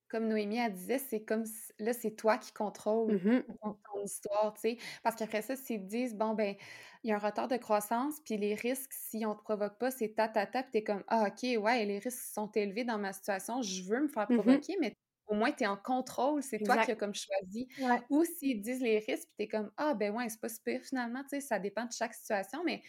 [0.10, 1.46] comme Noémie a disait, c'est comme
[1.80, 4.78] là, c'est toi qui contrôles mmh ton, histoire, tu sais.
[5.02, 6.56] Parce qu'après ça, s'ils disent, bon, ben,
[7.04, 9.92] il y a un retard de croissance, puis les risques, si on te provoque pas,
[9.92, 12.98] c'est ta, ta, ta, puis t'es comme, ah, OK, ouais, les risques sont élevés dans
[12.98, 14.98] ma situation, je veux me faire provoquer, mais
[15.28, 17.68] au moins, tu es en contrôle, c'est toi qui as comme choisi.
[18.10, 20.82] Ou s'ils disent les risques, puis tu es comme Ah, ben ouais, c'est pas super
[20.84, 22.82] finalement, tu sais, ça dépend de chaque situation, mais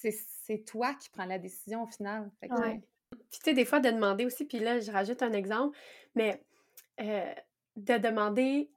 [0.00, 2.30] c'est toi qui prends la décision au final.
[2.40, 5.76] Puis tu sais, des fois, de demander aussi, puis là, je rajoute un exemple,
[6.14, 6.42] mais
[7.00, 7.32] euh,
[7.76, 8.70] de demander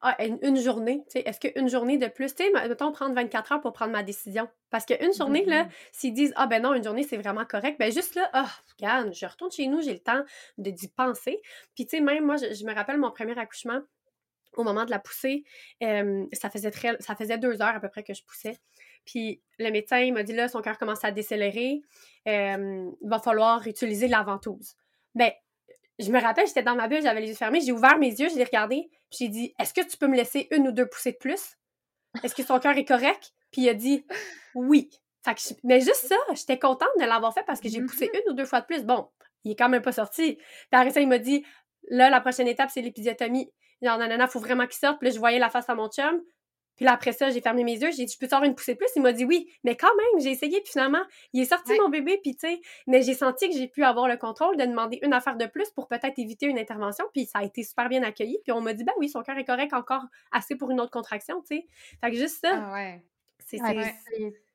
[0.00, 3.52] ah, une, journée, tu sais, est-ce qu'une journée de plus, tu sais, mettons prendre 24
[3.52, 4.48] heures pour prendre ma décision?
[4.70, 7.90] Parce qu'une journée, là, s'ils disent, ah ben non, une journée, c'est vraiment correct, ben
[7.90, 10.22] juste là, ah, oh, regarde, je retourne chez nous, j'ai le temps
[10.56, 11.40] d'y penser.
[11.74, 13.80] Puis, tu sais, même moi, je, me rappelle mon premier accouchement,
[14.54, 15.44] au moment de la poussée,
[15.80, 18.56] ça, faisait très, ça faisait deux heures à peu près que je poussais.
[19.04, 21.82] Puis le médecin, il m'a dit, là, son cœur commence à décélérer,
[22.26, 24.76] il va falloir utiliser la ventouse.
[25.14, 25.32] Ben,
[25.98, 28.28] je me rappelle, j'étais dans ma bulle, j'avais les yeux fermés, j'ai ouvert mes yeux,
[28.28, 30.86] je l'ai regardé, puis j'ai dit Est-ce que tu peux me laisser une ou deux
[30.86, 31.56] poussées de plus?
[32.22, 33.32] Est-ce que son cœur est correct?
[33.50, 34.04] Puis il a dit
[34.54, 34.90] Oui.
[35.62, 38.22] Mais juste ça, j'étais contente de l'avoir fait parce que j'ai poussé mm-hmm.
[38.24, 38.84] une ou deux fois de plus.
[38.84, 39.08] Bon,
[39.44, 40.36] il est quand même pas sorti.
[40.36, 41.44] Puis après ça, il m'a dit
[41.90, 43.50] Là, la prochaine étape, c'est l'épisiotomie.
[43.82, 44.98] Genre, nanana, faut vraiment qu'il sorte.
[44.98, 46.20] Puis là, je voyais la face à mon chum.
[46.78, 48.74] Puis là, après ça, j'ai fermé mes yeux, j'ai dit, je peux te une poussée
[48.74, 48.88] de plus?
[48.94, 49.50] Il m'a dit oui.
[49.64, 51.02] Mais quand même, j'ai essayé, puis finalement,
[51.32, 54.06] il est sorti mon bébé, puis tu sais, mais j'ai senti que j'ai pu avoir
[54.06, 57.40] le contrôle de demander une affaire de plus pour peut-être éviter une intervention, puis ça
[57.40, 58.38] a été super bien accueilli.
[58.44, 60.92] Puis on m'a dit, ben oui, son cœur est correct encore assez pour une autre
[60.92, 61.66] contraction, tu sais.
[62.00, 62.52] Fait que juste ça.
[62.54, 63.02] Ah ouais.
[63.44, 63.58] C'est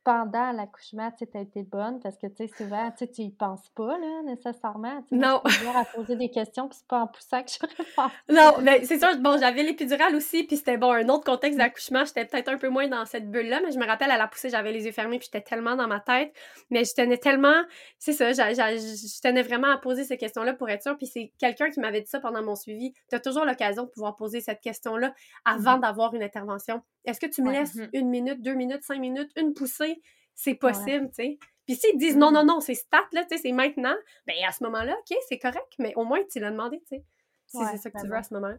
[0.04, 3.98] pendant l'accouchement, tu as été bonne parce que, tu sais, souvent, tu y penses pas,
[3.98, 5.04] là, nécessairement.
[5.12, 5.42] non.
[5.46, 8.16] Tu à poser des questions, puis c'est pas en poussant que j'aurais pensé.
[8.30, 12.04] Non, mais c'est sûr, bon, j'avais l'épidurale aussi, puis c'était, bon, un autre contexte d'accouchement.
[12.06, 14.50] J'étais peut-être un peu moins dans cette bulle-là, mais je me rappelle, à la poussée,
[14.50, 16.34] j'avais les yeux fermés, puis j'étais tellement dans ma tête.
[16.70, 17.64] Mais je tenais tellement,
[17.98, 20.98] c'est ça, je tenais vraiment à poser ces questions-là pour être sûre.
[20.98, 22.94] Puis c'est quelqu'un qui m'avait dit ça pendant mon suivi.
[23.10, 25.14] Tu as toujours l'occasion de pouvoir poser cette question-là
[25.46, 26.82] avant mmh d'avoir une intervention.
[27.06, 29.93] Est-ce que tu me laisses mmh une minute, deux minutes, cinq minutes, une poussée?
[30.36, 31.40] C'est possible, tu sais.
[31.66, 32.48] Puis s'ils disent non, non, mm.
[32.48, 33.96] non, c'est stat, là, tu sais, c'est maintenant,
[34.28, 37.06] ben à ce moment-là, OK, c'est correct, mais au moins tu l'as demandé, tu sais.
[37.48, 38.58] Si c'est ça que tu veux à ce moment-là.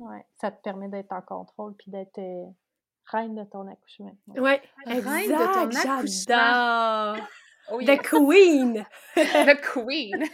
[0.00, 2.46] Ouais, ça te permet d'être en contrôle puis d'être euh,
[3.06, 4.16] reine de ton accouchement.
[4.28, 7.26] Ouais, reine de ton accouchement.
[7.70, 8.84] Oh, The Queen!
[9.14, 10.24] The Queen!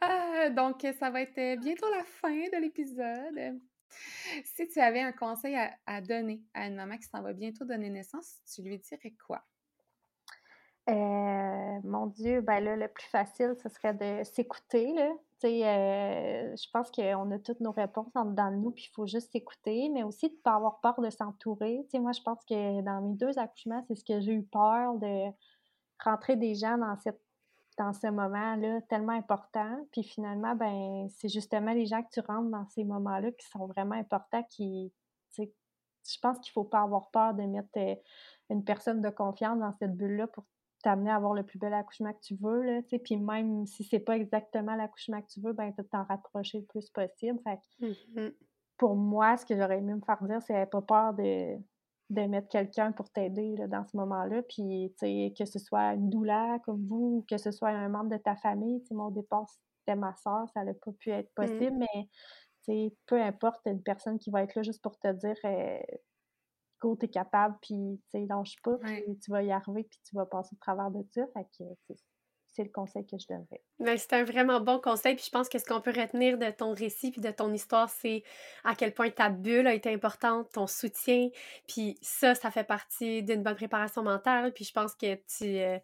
[0.00, 3.60] Ah, donc, ça va être bientôt la fin de l'épisode.
[4.44, 7.90] Si tu avais un conseil à, donner à une maman qui s'en va bientôt donner
[7.90, 9.42] naissance, tu lui dirais quoi?
[10.90, 14.94] Euh, mon Dieu, ben là, le plus facile, ce serait de s'écouter.
[15.44, 19.88] Euh, je pense qu'on a toutes nos réponses dans nous, puis il faut juste s'écouter,
[19.90, 21.86] mais aussi de ne pas avoir peur de s'entourer.
[21.94, 25.30] Moi, je pense que dans mes deux accouchements, c'est ce que j'ai eu peur de
[26.02, 27.20] rentrer des gens dans cette
[27.76, 29.86] dans ce moment-là tellement important.
[29.92, 33.66] Puis finalement, ben c'est justement les gens que tu rentres dans ces moments-là qui sont
[33.66, 34.92] vraiment importants, qui,
[35.36, 37.94] je pense qu'il ne faut pas avoir peur de mettre euh,
[38.50, 40.44] une personne de confiance dans cette bulle-là pour
[40.82, 44.00] t'amener à avoir le plus bel accouchement que tu veux, là, puis même si c'est
[44.00, 47.40] pas exactement l'accouchement que tu veux, ben, de t'en rapprocher le plus possible.
[47.42, 48.28] Fait mmh
[48.76, 51.56] pour moi, ce que j'aurais aimé me faire dire, c'est pas peur de,
[52.14, 54.42] de mettre quelqu'un pour t'aider dans ce moment-là.
[54.42, 58.16] Puis, que ce soit une douleur comme vous, ou que ce soit un membre de
[58.16, 58.82] ta famille.
[58.90, 59.46] Mon départ,
[59.80, 61.46] c'était ma soeur, ça n'a pas pu être mmh.
[61.46, 65.78] possible, mais peu importe, une personne qui va être là juste pour te dire euh,
[66.80, 70.54] go, t'es capable, puis lâche pas, puis tu vas y arriver, puis tu vas passer
[70.54, 71.26] au travers de ça.
[71.34, 71.64] Fait que,
[72.54, 73.60] c'est le conseil que je donnerais.
[73.80, 75.16] Ben, c'est un vraiment bon conseil.
[75.16, 77.90] Puis je pense que ce qu'on peut retenir de ton récit puis de ton histoire,
[77.90, 78.22] c'est
[78.62, 81.30] à quel point ta bulle a été importante, ton soutien.
[81.66, 84.52] Puis ça, ça fait partie d'une bonne préparation mentale.
[84.52, 85.58] Puis je pense que tu.
[85.58, 85.78] Euh,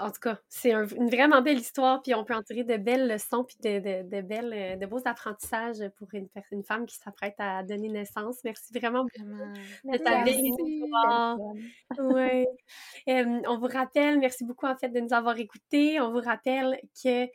[0.00, 2.02] en tout cas, c'est une vraiment belle histoire.
[2.02, 4.86] Puis on peut en tirer de belles leçons puis de, de, de belles, euh, de
[4.86, 8.38] beaux apprentissages pour une, une femme qui s'apprête à donner naissance.
[8.44, 11.38] Merci vraiment, de ta belle histoire.
[11.98, 12.46] Oui.
[13.46, 16.00] on vous rappelle, merci beaucoup en fait de nous avoir écoutés.
[16.00, 17.26] On vous rappelle que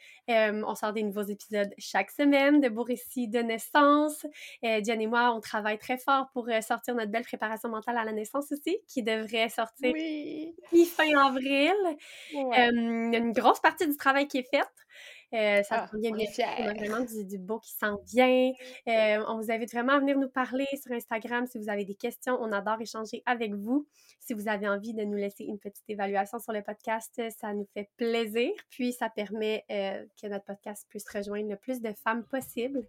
[0.64, 4.26] on sort des nouveaux épisodes chaque semaine de beaux récits de naissance.
[4.64, 7.98] Euh, Diane et moi, on travaille très fort pour euh, sortir notre belle préparation mentale
[7.98, 9.94] à la naissance aussi, qui devrait sortir
[10.86, 11.74] fin avril.
[12.34, 14.68] Une grosse partie du travail qui est faite.
[15.32, 16.26] Euh, ça ah, bien bien.
[16.58, 18.52] On a vraiment du, beau qui sent bien.
[18.88, 21.94] Euh, on vous invite vraiment à venir nous parler sur Instagram si vous avez des
[21.94, 22.38] questions.
[22.42, 23.88] On adore échanger avec vous.
[24.20, 27.68] Si vous avez envie de nous laisser une petite évaluation sur le podcast, ça nous
[27.76, 28.52] fait plaisir.
[28.72, 32.88] Puis ça permet euh, que notre podcast puisse rejoindre le plus de femmes possible.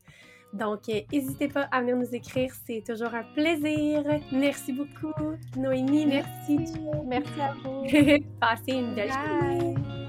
[0.52, 0.80] Donc,
[1.12, 4.02] n'hésitez pas à venir nous écrire, c'est toujours un plaisir.
[4.32, 5.12] Merci beaucoup,
[5.56, 6.58] Noémie, merci.
[7.06, 7.84] Merci à vous.
[8.40, 9.99] Passez une belle journée.